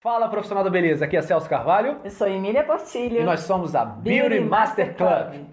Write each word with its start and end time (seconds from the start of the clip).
Fala 0.00 0.28
profissional 0.28 0.62
da 0.62 0.70
beleza, 0.70 1.04
aqui 1.04 1.16
é 1.16 1.22
Celso 1.22 1.48
Carvalho 1.48 2.00
Eu 2.04 2.10
sou 2.12 2.28
Emília 2.28 2.62
Portilho. 2.62 3.20
e 3.20 3.24
nós 3.24 3.40
somos 3.40 3.74
a 3.74 3.84
Beauty, 3.84 4.38
Master 4.38 4.94
Club. 4.96 5.44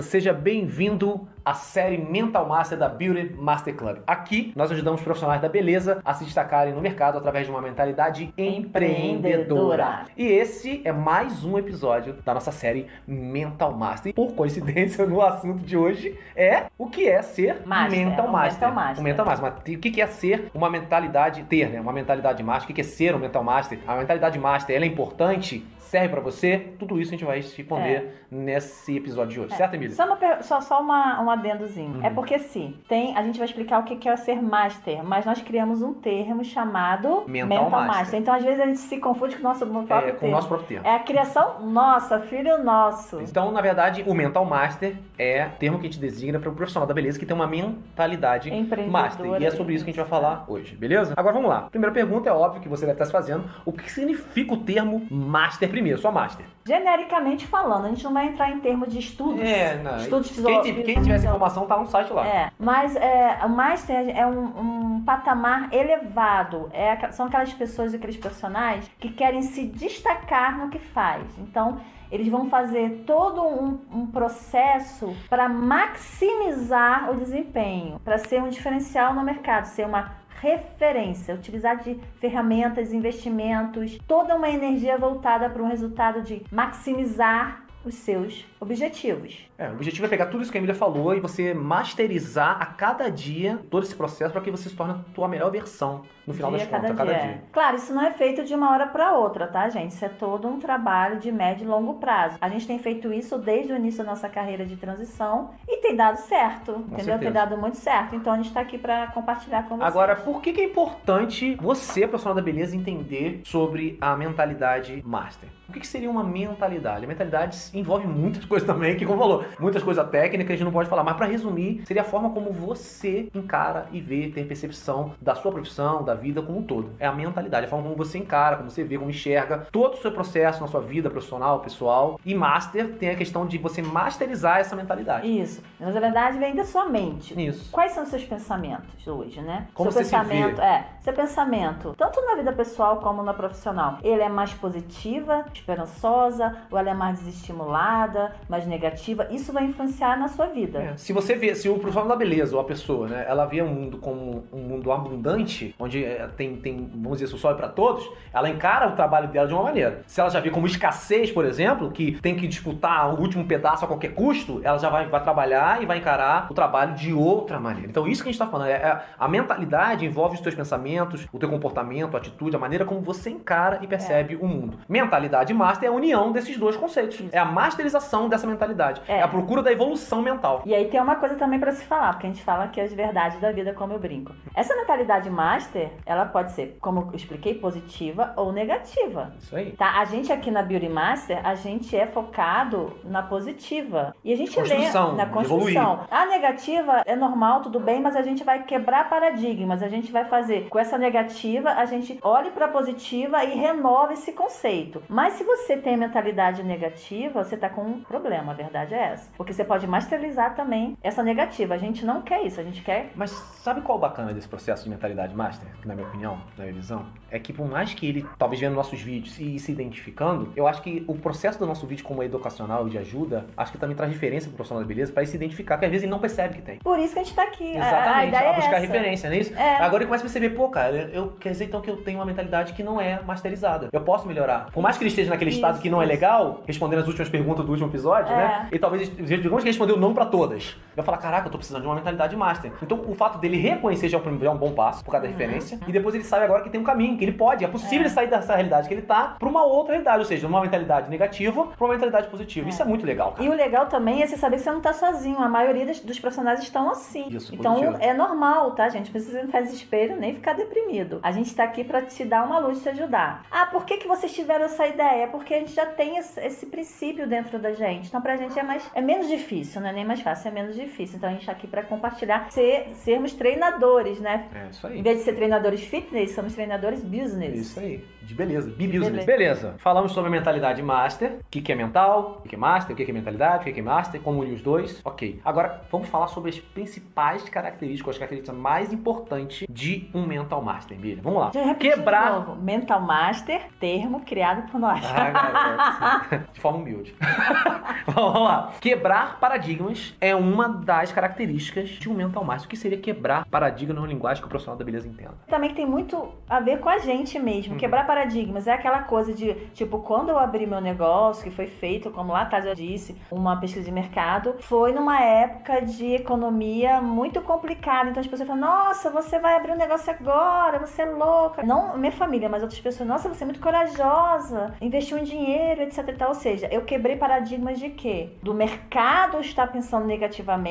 Seja 0.00 0.32
bem-vindo 0.32 1.26
à 1.44 1.54
série 1.54 1.98
Mental 1.98 2.46
Master 2.46 2.78
da 2.78 2.88
Beauty 2.88 3.34
Master 3.34 3.74
Club. 3.74 3.98
Aqui 4.06 4.52
nós 4.54 4.70
ajudamos 4.70 5.00
profissionais 5.00 5.40
da 5.40 5.48
beleza 5.48 6.00
a 6.04 6.14
se 6.14 6.24
destacarem 6.24 6.72
no 6.72 6.80
mercado 6.80 7.18
através 7.18 7.46
de 7.46 7.52
uma 7.52 7.60
mentalidade 7.60 8.32
empreendedora. 8.36 10.04
E 10.16 10.24
esse 10.26 10.80
é 10.84 10.92
mais 10.92 11.44
um 11.44 11.58
episódio 11.58 12.14
da 12.24 12.34
nossa 12.34 12.52
série 12.52 12.86
Mental 13.06 13.72
Master. 13.72 14.14
Por 14.14 14.34
coincidência, 14.34 15.04
no 15.06 15.20
assunto 15.20 15.64
de 15.64 15.76
hoje 15.76 16.18
é 16.36 16.66
o 16.78 16.86
que 16.86 17.08
é 17.08 17.22
ser 17.22 17.66
Master, 17.66 17.98
Mental 17.98 18.26
o 18.26 18.32
Master. 18.32 18.52
Mental 18.52 18.72
Master. 18.72 19.00
O 19.00 19.02
Mental 19.04 19.26
Master. 19.26 19.52
Mas 19.52 19.74
o 19.74 19.78
que 19.78 20.00
é 20.00 20.06
ser 20.06 20.50
uma 20.54 20.70
mentalidade, 20.70 21.42
ter, 21.44 21.68
né? 21.68 21.80
Uma 21.80 21.92
mentalidade 21.92 22.42
master. 22.42 22.70
O 22.70 22.74
que 22.74 22.80
é 22.80 22.84
ser 22.84 23.14
um 23.14 23.18
Mental 23.18 23.42
Master? 23.42 23.78
A 23.86 23.96
mentalidade 23.96 24.38
master, 24.38 24.76
ela 24.76 24.84
é 24.84 24.88
importante? 24.88 25.66
Serve 25.78 26.08
pra 26.08 26.20
você? 26.22 26.72
Tudo 26.78 26.98
isso 26.98 27.10
a 27.10 27.16
gente 27.16 27.24
vai 27.26 27.36
responder 27.36 28.24
nesse 28.30 28.96
episódio 28.96 29.34
de 29.34 29.40
hoje. 29.40 29.56
Certo, 29.56 29.74
Emília? 29.74 29.94
Só, 29.94 30.06
uma 30.06 30.42
só, 30.42 30.60
só 30.60 30.80
uma, 30.80 31.20
um 31.20 31.28
adendozinho. 31.32 31.96
Uhum. 31.96 32.06
É 32.06 32.10
porque 32.10 32.38
sim, 32.38 32.76
tem, 32.88 33.16
a 33.16 33.22
gente 33.22 33.38
vai 33.38 33.46
explicar 33.46 33.80
o 33.80 33.84
que 33.84 34.08
é 34.08 34.16
ser 34.16 34.40
master, 34.42 35.02
mas 35.04 35.24
nós 35.24 35.40
criamos 35.42 35.82
um 35.82 35.92
termo 35.92 36.44
chamado 36.44 37.24
Mental 37.26 37.70
Master. 37.70 38.18
Então, 38.20 38.34
às 38.34 38.44
vezes, 38.44 38.60
a 38.60 38.66
gente 38.66 38.78
se 38.78 38.98
confunde 38.98 39.36
com 39.36 39.40
o 39.40 39.44
nosso 39.44 39.66
próprio 39.66 39.96
É, 39.96 40.10
com 40.12 40.16
o 40.16 40.20
termo. 40.20 40.34
nosso 40.34 40.48
próprio 40.48 40.68
termo. 40.68 40.86
É 40.86 40.94
a 40.94 40.98
criação 41.00 41.60
nossa, 41.66 42.20
filho 42.20 42.62
nosso. 42.62 43.20
Então, 43.20 43.50
na 43.50 43.60
verdade, 43.60 44.04
o 44.06 44.14
Mental 44.14 44.44
Master 44.44 44.96
é 45.18 45.46
termo 45.58 45.78
que 45.78 45.86
a 45.86 45.90
gente 45.90 46.00
designa 46.00 46.38
para 46.38 46.50
o 46.50 46.54
profissional 46.54 46.86
da 46.86 46.94
beleza 46.94 47.18
que 47.18 47.26
tem 47.26 47.34
uma 47.34 47.46
mentalidade 47.46 48.50
master. 48.88 49.40
E 49.40 49.46
é 49.46 49.50
sobre 49.50 49.74
isso 49.74 49.84
que 49.84 49.90
a 49.90 49.92
gente 49.92 50.00
vai 50.00 50.08
falar 50.08 50.44
hoje, 50.48 50.74
beleza? 50.76 51.14
Agora 51.16 51.34
vamos 51.34 51.48
lá. 51.48 51.62
Primeira 51.70 51.92
pergunta 51.92 52.28
é 52.28 52.32
óbvio 52.32 52.60
que 52.60 52.68
você 52.68 52.82
deve 52.82 52.94
estar 52.94 53.06
se 53.06 53.12
fazendo. 53.12 53.44
O 53.64 53.72
que 53.72 53.90
significa 53.90 54.54
o 54.54 54.58
termo 54.58 55.06
master 55.10 55.68
primeiro? 55.68 55.98
Só 55.98 56.10
master. 56.10 56.44
Genericamente 56.64 57.46
falando, 57.46 57.86
a 57.86 57.88
gente 57.88 58.04
não 58.04 58.12
vai 58.12 58.26
entrar 58.28 58.50
em 58.50 58.60
termos 58.60 58.92
de 58.92 58.98
estudos. 58.98 59.40
É, 59.40 59.76
não. 59.82 59.96
Estudos 59.96 60.30
quem, 60.30 60.82
quem 60.82 61.02
tiver 61.02 61.18
essa 61.22 61.28
informação 61.28 61.66
tá 61.66 61.76
no 61.76 61.86
site 61.86 62.12
lá. 62.12 62.26
É, 62.26 62.50
mas 62.58 62.96
é, 62.96 63.38
o 63.44 63.48
Master 63.48 64.16
é 64.16 64.26
um, 64.26 64.96
um 64.96 65.04
patamar 65.04 65.72
elevado. 65.72 66.68
É, 66.72 67.10
são 67.12 67.26
aquelas 67.26 67.52
pessoas, 67.52 67.94
aqueles 67.94 68.16
profissionais 68.16 68.90
que 68.98 69.10
querem 69.10 69.42
se 69.42 69.64
destacar 69.66 70.58
no 70.58 70.68
que 70.68 70.78
faz. 70.78 71.24
Então, 71.38 71.80
eles 72.10 72.28
vão 72.28 72.48
fazer 72.50 73.04
todo 73.06 73.42
um, 73.42 73.78
um 73.90 74.06
processo 74.06 75.16
para 75.30 75.48
maximizar 75.48 77.10
o 77.10 77.16
desempenho, 77.16 77.98
para 78.04 78.18
ser 78.18 78.42
um 78.42 78.48
diferencial 78.48 79.14
no 79.14 79.22
mercado, 79.22 79.64
ser 79.64 79.86
uma 79.86 80.20
referência, 80.40 81.34
utilizar 81.34 81.76
de 81.76 81.94
ferramentas, 82.20 82.92
investimentos, 82.92 83.96
toda 84.08 84.34
uma 84.34 84.50
energia 84.50 84.98
voltada 84.98 85.48
para 85.48 85.62
um 85.62 85.68
resultado 85.68 86.20
de 86.20 86.42
maximizar 86.50 87.62
os 87.84 87.94
seus 87.94 88.44
objetivos. 88.60 89.46
É, 89.58 89.68
o 89.68 89.72
objetivo 89.72 90.06
é 90.06 90.08
pegar 90.08 90.26
tudo 90.26 90.42
isso 90.42 90.50
que 90.50 90.58
a 90.58 90.60
Emília 90.60 90.74
falou 90.74 91.14
e 91.14 91.20
você 91.20 91.52
masterizar 91.54 92.60
a 92.60 92.66
cada 92.66 93.10
dia 93.10 93.58
todo 93.70 93.82
esse 93.82 93.94
processo 93.94 94.32
para 94.32 94.40
que 94.40 94.50
você 94.50 94.68
se 94.68 94.76
torne 94.76 94.94
a 94.94 95.14
tua 95.14 95.28
melhor 95.28 95.50
versão 95.50 96.02
no 96.26 96.32
final 96.32 96.50
dia 96.50 96.60
das 96.60 96.68
a 96.68 96.70
cada 96.70 96.88
contas, 96.88 97.00
a 97.00 97.04
cada 97.04 97.18
dia. 97.18 97.32
dia. 97.32 97.44
Claro, 97.52 97.76
isso 97.76 97.92
não 97.92 98.02
é 98.02 98.10
feito 98.12 98.44
de 98.44 98.54
uma 98.54 98.70
hora 98.70 98.86
para 98.86 99.12
outra, 99.12 99.46
tá, 99.46 99.68
gente? 99.68 99.90
Isso 99.90 100.04
é 100.04 100.08
todo 100.08 100.46
um 100.48 100.58
trabalho 100.58 101.18
de 101.18 101.32
médio 101.32 101.64
e 101.64 101.68
longo 101.68 101.94
prazo. 101.94 102.38
A 102.40 102.48
gente 102.48 102.66
tem 102.66 102.78
feito 102.78 103.12
isso 103.12 103.38
desde 103.38 103.72
o 103.72 103.76
início 103.76 104.04
da 104.04 104.10
nossa 104.10 104.28
carreira 104.28 104.64
de 104.64 104.76
transição 104.76 105.50
e 105.68 105.78
tem 105.78 105.96
dado 105.96 106.16
certo, 106.16 106.72
entendeu? 106.72 106.96
certeza. 106.96 107.18
Tem 107.18 107.32
dado 107.32 107.56
muito 107.56 107.76
certo. 107.76 108.14
Então 108.14 108.32
a 108.32 108.36
gente 108.36 108.52
tá 108.52 108.60
aqui 108.60 108.78
para 108.78 109.08
compartilhar 109.08 109.64
com 109.64 109.76
vocês. 109.76 109.88
Agora, 109.88 110.16
por 110.16 110.40
que, 110.40 110.52
que 110.52 110.60
é 110.60 110.64
importante 110.64 111.56
você, 111.60 112.06
profissional 112.06 112.36
da 112.36 112.42
beleza, 112.42 112.76
entender 112.76 113.40
sobre 113.44 113.98
a 114.00 114.16
mentalidade 114.16 115.02
master? 115.04 115.48
O 115.72 115.74
que, 115.74 115.80
que 115.80 115.86
seria 115.86 116.10
uma 116.10 116.22
mentalidade? 116.22 117.06
A 117.06 117.08
mentalidade 117.08 117.58
envolve 117.72 118.06
muitas 118.06 118.44
coisas 118.44 118.66
também, 118.66 118.94
que 118.94 119.06
como 119.06 119.18
falou, 119.18 119.46
muitas 119.58 119.82
coisas 119.82 120.06
técnicas 120.10 120.50
a 120.50 120.56
gente 120.56 120.64
não 120.66 120.70
pode 120.70 120.86
falar, 120.86 121.02
mas 121.02 121.16
para 121.16 121.24
resumir, 121.24 121.82
seria 121.86 122.02
a 122.02 122.04
forma 122.04 122.28
como 122.28 122.52
você 122.52 123.30
encara 123.34 123.86
e 123.90 123.98
vê, 123.98 124.28
tem 124.28 124.44
percepção 124.44 125.14
da 125.18 125.34
sua 125.34 125.50
profissão, 125.50 126.04
da 126.04 126.12
vida 126.14 126.42
como 126.42 126.58
um 126.58 126.62
todo. 126.62 126.90
É 126.98 127.06
a 127.06 127.12
mentalidade, 127.12 127.64
a 127.64 127.68
forma 127.70 127.84
como 127.84 127.96
você 127.96 128.18
encara, 128.18 128.58
como 128.58 128.68
você 128.68 128.84
vê, 128.84 128.98
como 128.98 129.08
enxerga 129.08 129.66
todo 129.72 129.94
o 129.94 129.96
seu 129.96 130.12
processo 130.12 130.60
na 130.60 130.66
sua 130.66 130.82
vida 130.82 131.08
profissional, 131.08 131.60
pessoal. 131.60 132.20
E 132.22 132.34
master 132.34 132.92
tem 132.98 133.08
a 133.08 133.16
questão 133.16 133.46
de 133.46 133.56
você 133.56 133.80
masterizar 133.80 134.58
essa 134.58 134.76
mentalidade. 134.76 135.26
Isso. 135.26 135.62
Mas 135.80 135.94
na 135.94 136.00
verdade 136.00 136.38
vem 136.38 136.54
da 136.54 136.66
sua 136.66 136.84
mente. 136.84 137.32
Isso. 137.42 137.70
Quais 137.70 137.92
são 137.92 138.02
os 138.02 138.10
seus 138.10 138.24
pensamentos 138.24 139.06
hoje, 139.06 139.40
né? 139.40 139.68
Como 139.72 139.90
seu 139.90 140.02
você 140.02 140.04
se 140.04 140.14
pensamento, 140.14 140.56
vê? 140.56 140.62
é, 140.62 140.86
seu 141.00 141.14
pensamento, 141.14 141.94
tanto 141.96 142.20
na 142.26 142.34
vida 142.34 142.52
pessoal 142.52 142.98
como 142.98 143.22
na 143.22 143.32
profissional, 143.32 143.96
ele 144.02 144.20
é 144.20 144.28
mais 144.28 144.52
positiva, 144.52 145.46
esperançosa, 145.62 146.56
ou 146.70 146.78
ela 146.78 146.90
é 146.90 146.94
mais 146.94 147.18
desestimulada, 147.20 148.32
mais 148.48 148.66
negativa? 148.66 149.26
Isso 149.30 149.52
vai 149.52 149.64
influenciar 149.64 150.18
na 150.18 150.28
sua 150.28 150.46
vida. 150.46 150.78
É, 150.80 150.96
Se 150.96 151.12
você 151.12 151.34
vê, 151.34 151.54
se 151.54 151.68
o 151.68 151.74
profissional 151.78 152.08
da 152.08 152.16
beleza 152.16 152.54
ou 152.54 152.60
a 152.60 152.64
pessoa, 152.64 153.08
né, 153.08 153.24
ela 153.28 153.46
vê 153.46 153.62
o 153.62 153.66
mundo 153.66 153.98
como 153.98 154.44
um 154.52 154.58
mundo 154.58 154.90
abundante, 154.92 155.74
onde 155.78 156.04
é, 156.04 156.28
tem, 156.36 156.56
tem, 156.56 156.90
vamos 156.94 157.18
dizer, 157.18 157.36
sol 157.36 157.54
para 157.54 157.68
todos, 157.68 158.08
ela 158.32 158.48
encara 158.48 158.88
o 158.88 158.92
trabalho 158.92 159.28
dela 159.28 159.46
de 159.48 159.54
uma 159.54 159.62
maneira. 159.64 160.02
Se 160.06 160.20
ela 160.20 160.30
já 160.30 160.38
vê 160.40 160.50
como 160.50 160.66
escassez, 160.66 161.30
por 161.30 161.44
exemplo, 161.44 161.90
que 161.90 162.20
tem 162.20 162.36
que 162.36 162.46
disputar 162.46 163.12
o 163.14 163.20
último 163.20 163.44
pedaço 163.44 163.84
a 163.84 163.88
qualquer 163.88 164.14
custo, 164.14 164.60
ela 164.62 164.78
já 164.78 164.88
vai, 164.88 165.06
vai 165.06 165.22
trabalhar 165.22 165.82
e 165.82 165.86
vai 165.86 165.98
encarar 165.98 166.46
o 166.50 166.54
trabalho 166.54 166.94
de 166.94 167.12
outra 167.12 167.58
maneira. 167.58 167.88
Então, 167.88 168.06
isso 168.06 168.22
que 168.22 168.28
a 168.28 168.32
gente 168.32 168.40
está 168.40 168.50
falando, 168.50 168.68
é, 168.68 168.72
é- 168.74 169.02
a 169.18 169.26
mentalidade 169.28 170.04
envolve 170.06 170.34
os 170.36 170.40
teus 170.40 170.54
pensamentos, 170.54 171.26
o 171.32 171.38
teu 171.38 171.48
comportamento, 171.48 172.14
a 172.16 172.18
atitude, 172.18 172.54
a 172.54 172.58
maneira 172.58 172.84
como 172.84 173.00
você 173.00 173.30
encara 173.30 173.78
e 173.82 173.86
percebe 173.86 174.36
o 174.36 174.46
mundo. 174.46 174.78
Mentalidade 174.88 175.41
e 175.50 175.54
master 175.54 175.88
é 175.88 175.92
a 175.92 175.94
união 175.94 176.32
desses 176.32 176.56
dois 176.56 176.76
conceitos. 176.76 177.20
É 177.32 177.38
a 177.38 177.44
masterização 177.44 178.28
dessa 178.28 178.46
mentalidade. 178.46 179.02
É. 179.08 179.18
é 179.18 179.22
a 179.22 179.28
procura 179.28 179.62
da 179.62 179.72
evolução 179.72 180.22
mental. 180.22 180.62
E 180.64 180.74
aí 180.74 180.88
tem 180.88 181.00
uma 181.00 181.16
coisa 181.16 181.34
também 181.36 181.58
pra 181.58 181.72
se 181.72 181.84
falar, 181.84 182.12
porque 182.12 182.26
a 182.26 182.30
gente 182.30 182.42
fala 182.42 182.68
que 182.68 182.80
as 182.80 182.92
verdades 182.92 183.40
da 183.40 183.50
vida, 183.52 183.72
como 183.72 183.92
eu 183.92 183.98
brinco. 183.98 184.32
Essa 184.54 184.74
mentalidade 184.76 185.30
master, 185.30 185.90
ela 186.04 186.24
pode 186.26 186.52
ser, 186.52 186.76
como 186.80 187.00
eu 187.00 187.16
expliquei, 187.16 187.54
positiva 187.54 188.32
ou 188.36 188.52
negativa. 188.52 189.32
Isso 189.38 189.54
aí. 189.54 189.72
Tá? 189.72 189.98
A 190.00 190.04
gente 190.04 190.32
aqui 190.32 190.50
na 190.50 190.62
Beauty 190.62 190.88
Master, 190.88 191.40
a 191.44 191.54
gente 191.54 191.96
é 191.96 192.06
focado 192.06 192.92
na 193.04 193.22
positiva. 193.22 194.14
E 194.24 194.32
a 194.32 194.36
gente 194.36 194.54
Construção, 194.54 195.10
lê 195.12 195.16
na 195.16 195.26
construção. 195.26 196.00
A 196.10 196.26
negativa 196.26 197.02
é 197.06 197.16
normal, 197.16 197.62
tudo 197.62 197.80
bem, 197.80 198.00
mas 198.00 198.16
a 198.16 198.22
gente 198.22 198.44
vai 198.44 198.62
quebrar 198.64 199.08
paradigmas. 199.08 199.82
A 199.82 199.88
gente 199.88 200.12
vai 200.12 200.24
fazer 200.24 200.68
com 200.68 200.78
essa 200.78 200.98
negativa, 200.98 201.70
a 201.70 201.84
gente 201.86 202.18
olhe 202.22 202.50
para 202.50 202.68
positiva 202.68 203.44
e 203.44 203.54
renova 203.54 204.12
esse 204.12 204.32
conceito. 204.32 205.02
Mas 205.08 205.31
se 205.32 205.44
você 205.44 205.76
tem 205.76 205.94
a 205.94 205.96
mentalidade 205.96 206.62
negativa, 206.62 207.42
você 207.42 207.56
tá 207.56 207.68
com 207.68 207.82
um 207.82 208.00
problema, 208.02 208.52
a 208.52 208.54
verdade 208.54 208.94
é 208.94 209.12
essa. 209.12 209.30
Porque 209.36 209.52
você 209.52 209.64
pode 209.64 209.86
masterizar 209.86 210.54
também 210.54 210.96
essa 211.02 211.22
negativa. 211.22 211.74
A 211.74 211.78
gente 211.78 212.04
não 212.04 212.22
quer 212.22 212.42
isso, 212.42 212.60
a 212.60 212.64
gente 212.64 212.82
quer 212.82 213.10
Mas 213.14 213.30
sabe 213.30 213.80
qual 213.80 213.96
é 213.96 213.98
o 213.98 214.00
bacana 214.00 214.32
desse 214.32 214.48
processo 214.48 214.84
de 214.84 214.90
mentalidade 214.90 215.34
master? 215.34 215.68
Que 215.80 215.88
na 215.88 215.94
minha 215.94 216.06
opinião, 216.06 216.38
na 216.56 216.64
minha 216.64 216.74
visão, 216.74 217.06
é 217.30 217.38
que 217.38 217.52
por 217.52 217.68
mais 217.68 217.94
que 217.94 218.06
ele, 218.08 218.26
talvez 218.38 218.60
vendo 218.60 218.74
nossos 218.74 219.00
vídeos 219.00 219.38
e 219.38 219.58
se 219.58 219.72
identificando, 219.72 220.52
eu 220.56 220.66
acho 220.66 220.82
que 220.82 221.04
o 221.08 221.14
processo 221.14 221.58
do 221.58 221.66
nosso 221.66 221.86
vídeo 221.86 222.04
como 222.04 222.22
educacional 222.22 222.86
e 222.86 222.90
de 222.90 222.98
ajuda, 222.98 223.46
acho 223.56 223.72
que 223.72 223.78
também 223.78 223.96
traz 223.96 224.10
referência 224.12 224.48
pro 224.48 224.56
profissional 224.56 224.82
da 224.82 224.88
beleza 224.88 225.12
para 225.12 225.22
ele 225.22 225.30
se 225.30 225.36
identificar, 225.36 225.78
que 225.78 225.84
às 225.84 225.90
vezes 225.90 226.04
ele 226.04 226.10
não 226.10 226.18
percebe 226.18 226.54
que 226.56 226.62
tem. 226.62 226.78
Por 226.78 226.98
isso 226.98 227.14
que 227.14 227.20
a 227.20 227.22
gente 227.24 227.34
tá 227.34 227.42
aqui. 227.44 227.76
A- 227.76 227.78
Exatamente, 227.78 228.16
a, 228.16 228.26
ideia 228.26 228.50
a 228.50 228.52
buscar 228.54 228.72
é 228.72 228.76
essa. 228.76 228.86
referência, 228.92 229.30
não 229.30 229.36
é 229.36 229.40
isso? 229.40 229.54
É. 229.56 229.76
Agora 229.76 230.02
ele 230.02 230.06
começa 230.06 230.22
a 230.24 230.26
perceber, 230.26 230.50
pô, 230.50 230.68
cara, 230.68 231.10
eu 231.12 231.32
quer 231.40 231.50
dizer 231.50 231.66
então 231.66 231.80
que 231.80 231.90
eu 231.90 231.96
tenho 231.98 232.18
uma 232.18 232.26
mentalidade 232.26 232.72
que 232.72 232.82
não 232.82 233.00
é 233.00 233.20
masterizada. 233.22 233.88
Eu 233.92 234.00
posso 234.02 234.26
melhorar. 234.26 234.70
Por 234.72 234.82
mais 234.82 234.96
que 234.96 235.02
ele 235.04 235.10
esteja 235.10 235.21
naquele 235.28 235.50
Isso, 235.50 235.58
estado 235.58 235.80
que 235.80 235.88
não 235.90 236.02
é 236.02 236.06
legal, 236.06 236.62
respondendo 236.66 237.00
as 237.00 237.06
últimas 237.06 237.28
perguntas 237.28 237.64
do 237.64 237.70
último 237.70 237.88
episódio, 237.88 238.32
É. 238.32 238.36
né? 238.36 238.68
E 238.72 238.78
talvez, 238.78 239.10
digamos 239.16 239.62
que 239.62 239.68
respondeu 239.70 239.96
não 239.96 240.12
pra 240.14 240.26
todas. 240.26 240.76
Eu 240.96 241.02
falar, 241.02 241.18
caraca, 241.18 241.46
eu 241.48 241.52
tô 241.52 241.58
precisando 241.58 241.82
de 241.82 241.88
uma 241.88 241.94
mentalidade 241.94 242.36
master. 242.36 242.72
Então 242.82 243.00
o 243.06 243.14
fato 243.14 243.38
dele 243.38 243.56
reconhecer 243.56 244.08
já 244.08 244.18
é 244.18 244.20
um, 244.20 244.38
já 244.38 244.46
é 244.46 244.50
um 244.50 244.56
bom 244.56 244.72
passo, 244.72 245.04
por 245.04 245.10
causa 245.10 245.26
da 245.26 245.32
Uhum. 245.32 245.38
referência. 245.38 245.78
E 245.86 245.92
depois 245.92 246.14
ele 246.14 246.24
sabe 246.24 246.44
agora 246.44 246.62
que 246.62 246.70
tem 246.70 246.80
um 246.80 246.84
caminho, 246.84 247.16
que 247.16 247.24
ele 247.24 247.32
pode, 247.32 247.64
é 247.64 247.68
possível 247.68 247.98
É. 247.98 248.02
ele 248.02 248.08
sair 248.10 248.28
dessa 248.28 248.54
realidade 248.54 248.88
que 248.88 248.94
ele 248.94 249.02
tá 249.02 249.36
pra 249.38 249.48
uma 249.48 249.64
outra 249.64 249.92
realidade, 249.92 250.18
ou 250.18 250.24
seja, 250.24 250.46
uma 250.46 250.60
mentalidade 250.60 251.08
negativa 251.10 251.66
pra 251.66 251.84
uma 251.86 251.94
mentalidade 251.94 252.28
positiva. 252.28 252.66
É. 252.66 252.70
Isso 252.70 252.82
é 252.82 252.84
muito 252.84 253.06
legal, 253.06 253.32
cara. 253.32 253.44
E 253.44 253.48
o 253.48 253.54
legal 253.54 253.86
também 253.86 254.22
é 254.22 254.26
você 254.26 254.36
saber 254.36 254.56
que 254.56 254.62
você 254.62 254.70
não 254.70 254.80
tá 254.80 254.92
sozinho. 254.92 255.38
A 255.38 255.48
maioria 255.48 255.86
dos 255.86 256.18
profissionais 256.18 256.60
estão 256.60 256.90
assim. 256.90 257.26
Isso, 257.30 257.54
então 257.54 257.74
positivo. 257.74 257.98
é 258.02 258.12
normal, 258.12 258.72
tá, 258.72 258.88
gente? 258.88 259.06
Não 259.06 259.12
precisa 259.12 259.40
entrar 259.40 259.60
em 259.60 259.64
desespero 259.64 260.16
nem 260.16 260.34
ficar 260.34 260.52
deprimido. 260.54 261.20
A 261.22 261.32
gente 261.32 261.54
tá 261.54 261.64
aqui 261.64 261.84
pra 261.84 262.02
te 262.02 262.24
dar 262.24 262.44
uma 262.44 262.58
luz, 262.58 262.82
te 262.82 262.88
ajudar. 262.88 263.42
Ah, 263.50 263.66
por 263.66 263.84
que, 263.84 263.96
que 263.96 264.08
vocês 264.08 264.32
tiveram 264.32 264.64
essa 264.66 264.86
ideia? 264.86 265.24
É 265.24 265.26
porque 265.26 265.54
a 265.54 265.58
gente 265.58 265.72
já 265.72 265.86
tem 265.86 266.18
esse, 266.18 266.38
esse 266.40 266.66
princípio 266.66 267.26
dentro 267.26 267.58
da 267.58 267.72
gente. 267.72 268.08
Então 268.08 268.20
pra 268.20 268.36
gente 268.36 268.58
é 268.58 268.62
mais 268.62 268.82
é 268.94 269.00
menos 269.00 269.28
difícil, 269.28 269.80
não 269.80 269.88
é 269.88 269.92
nem 269.92 270.04
mais 270.04 270.20
fácil, 270.20 270.48
é 270.48 270.50
menos 270.50 270.74
difícil. 270.74 270.81
Então 271.14 271.28
a 271.28 271.32
gente 271.32 271.42
está 271.42 271.52
aqui 271.52 271.66
para 271.66 271.82
compartilhar, 271.82 272.50
ser, 272.50 272.88
sermos 272.94 273.32
treinadores, 273.32 274.20
né? 274.20 274.48
É 274.54 274.70
isso 274.70 274.86
aí. 274.86 274.98
Em 274.98 275.02
vez 275.02 275.18
de 275.18 275.24
ser 275.24 275.34
treinadores 275.34 275.82
fitness, 275.82 276.32
somos 276.32 276.54
treinadores 276.54 277.02
business. 277.02 277.54
Isso 277.54 277.80
aí. 277.80 278.04
De 278.22 278.34
beleza. 278.34 278.70
Be-business. 278.70 279.24
Beleza. 279.24 279.26
Beleza. 279.26 279.74
Falamos 279.78 280.12
sobre 280.12 280.30
mentalidade 280.30 280.80
master. 280.82 281.32
O 281.40 281.44
que, 281.50 281.60
que 281.60 281.72
é 281.72 281.74
mental, 281.74 282.40
o 282.44 282.48
que, 282.48 282.54
é 282.54 282.58
master, 282.58 282.94
o 282.94 282.96
que, 282.96 283.04
que 283.04 283.10
é 283.10 283.14
mentalidade, 283.14 283.62
o 283.62 283.64
que, 283.64 283.72
que 283.72 283.80
é 283.80 283.82
master, 283.82 284.20
como 284.20 284.40
unir 284.40 284.54
os 284.54 284.62
dois. 284.62 285.00
Ok. 285.04 285.40
Agora, 285.44 285.82
vamos 285.90 286.08
falar 286.08 286.28
sobre 286.28 286.50
as 286.50 286.58
principais 286.58 287.48
características, 287.48 288.14
as 288.14 288.18
características 288.18 288.56
mais 288.56 288.92
importantes 288.92 289.66
de 289.68 290.08
um 290.14 290.24
mental 290.24 290.62
master, 290.62 290.96
Emília. 290.96 291.20
Vamos 291.22 291.40
lá. 291.40 291.50
Quebrar. 291.74 292.32
novo. 292.32 292.62
Mental 292.62 293.00
Master, 293.00 293.62
termo 293.80 294.20
criado 294.20 294.70
por 294.70 294.78
nós. 294.78 295.04
Ah. 295.04 296.42
De 296.52 296.60
forma 296.60 296.78
humilde. 296.78 297.14
Vamos 298.06 298.42
lá. 298.42 298.72
Quebrar 298.80 299.38
paradigmas 299.40 300.14
é 300.20 300.34
uma 300.34 300.68
das 300.72 301.12
características 301.12 301.88
de 301.90 302.08
um 302.08 302.14
mental 302.14 302.44
master. 302.44 302.66
O 302.66 302.70
que 302.70 302.76
seria 302.76 302.98
quebrar 302.98 303.44
paradigma 303.46 303.94
numa 303.94 304.06
linguagem 304.06 304.42
que 304.42 304.46
o 304.46 304.48
profissional 304.48 304.78
da 304.78 304.84
beleza 304.84 305.06
entenda? 305.06 305.34
Também 305.46 305.74
tem 305.74 305.86
muito 305.86 306.28
a 306.48 306.60
ver 306.60 306.80
com 306.80 306.88
a 306.88 306.98
gente 306.98 307.38
mesmo. 307.38 307.74
Uhum. 307.74 307.78
Quebrar 307.78 308.06
paradigmas 308.06 308.66
é 308.66 308.72
aquela 308.72 309.02
coisa 309.02 309.32
de, 309.32 309.54
tipo, 309.74 309.98
quando 310.00 310.30
eu 310.30 310.38
abri 310.38 310.66
meu 310.66 310.80
negócio, 310.80 311.44
que 311.44 311.50
foi 311.50 311.66
feito, 311.66 312.10
como 312.10 312.32
lá 312.32 312.42
atrás 312.42 312.64
eu 312.64 312.74
disse, 312.74 313.16
uma 313.30 313.56
pesquisa 313.56 313.84
de 313.84 313.92
mercado, 313.92 314.56
foi 314.60 314.92
numa 314.92 315.20
época 315.20 315.82
de 315.82 316.14
economia 316.14 317.00
muito 317.00 317.40
complicada. 317.42 318.10
Então 318.10 318.20
as 318.20 318.26
pessoas 318.26 318.48
falam, 318.48 318.62
nossa, 318.62 319.10
você 319.10 319.38
vai 319.38 319.56
abrir 319.56 319.72
um 319.72 319.76
negócio 319.76 320.12
agora, 320.12 320.78
você 320.78 321.02
é 321.02 321.06
louca. 321.06 321.62
Não 321.62 321.96
minha 321.96 322.12
família, 322.12 322.48
mas 322.48 322.62
outras 322.62 322.80
pessoas, 322.80 323.08
nossa, 323.08 323.28
você 323.28 323.44
é 323.44 323.46
muito 323.46 323.60
corajosa, 323.60 324.74
investiu 324.80 325.18
em 325.18 325.24
dinheiro, 325.24 325.82
etc 325.82 326.16
tal. 326.16 326.28
Ou 326.28 326.34
seja, 326.34 326.68
eu 326.70 326.82
quebrei 326.82 327.16
paradigmas 327.16 327.78
de 327.78 327.90
quê? 327.90 328.30
Do 328.42 328.54
mercado 328.54 329.40
estar 329.40 329.66
pensando 329.66 330.06
negativamente 330.06 330.61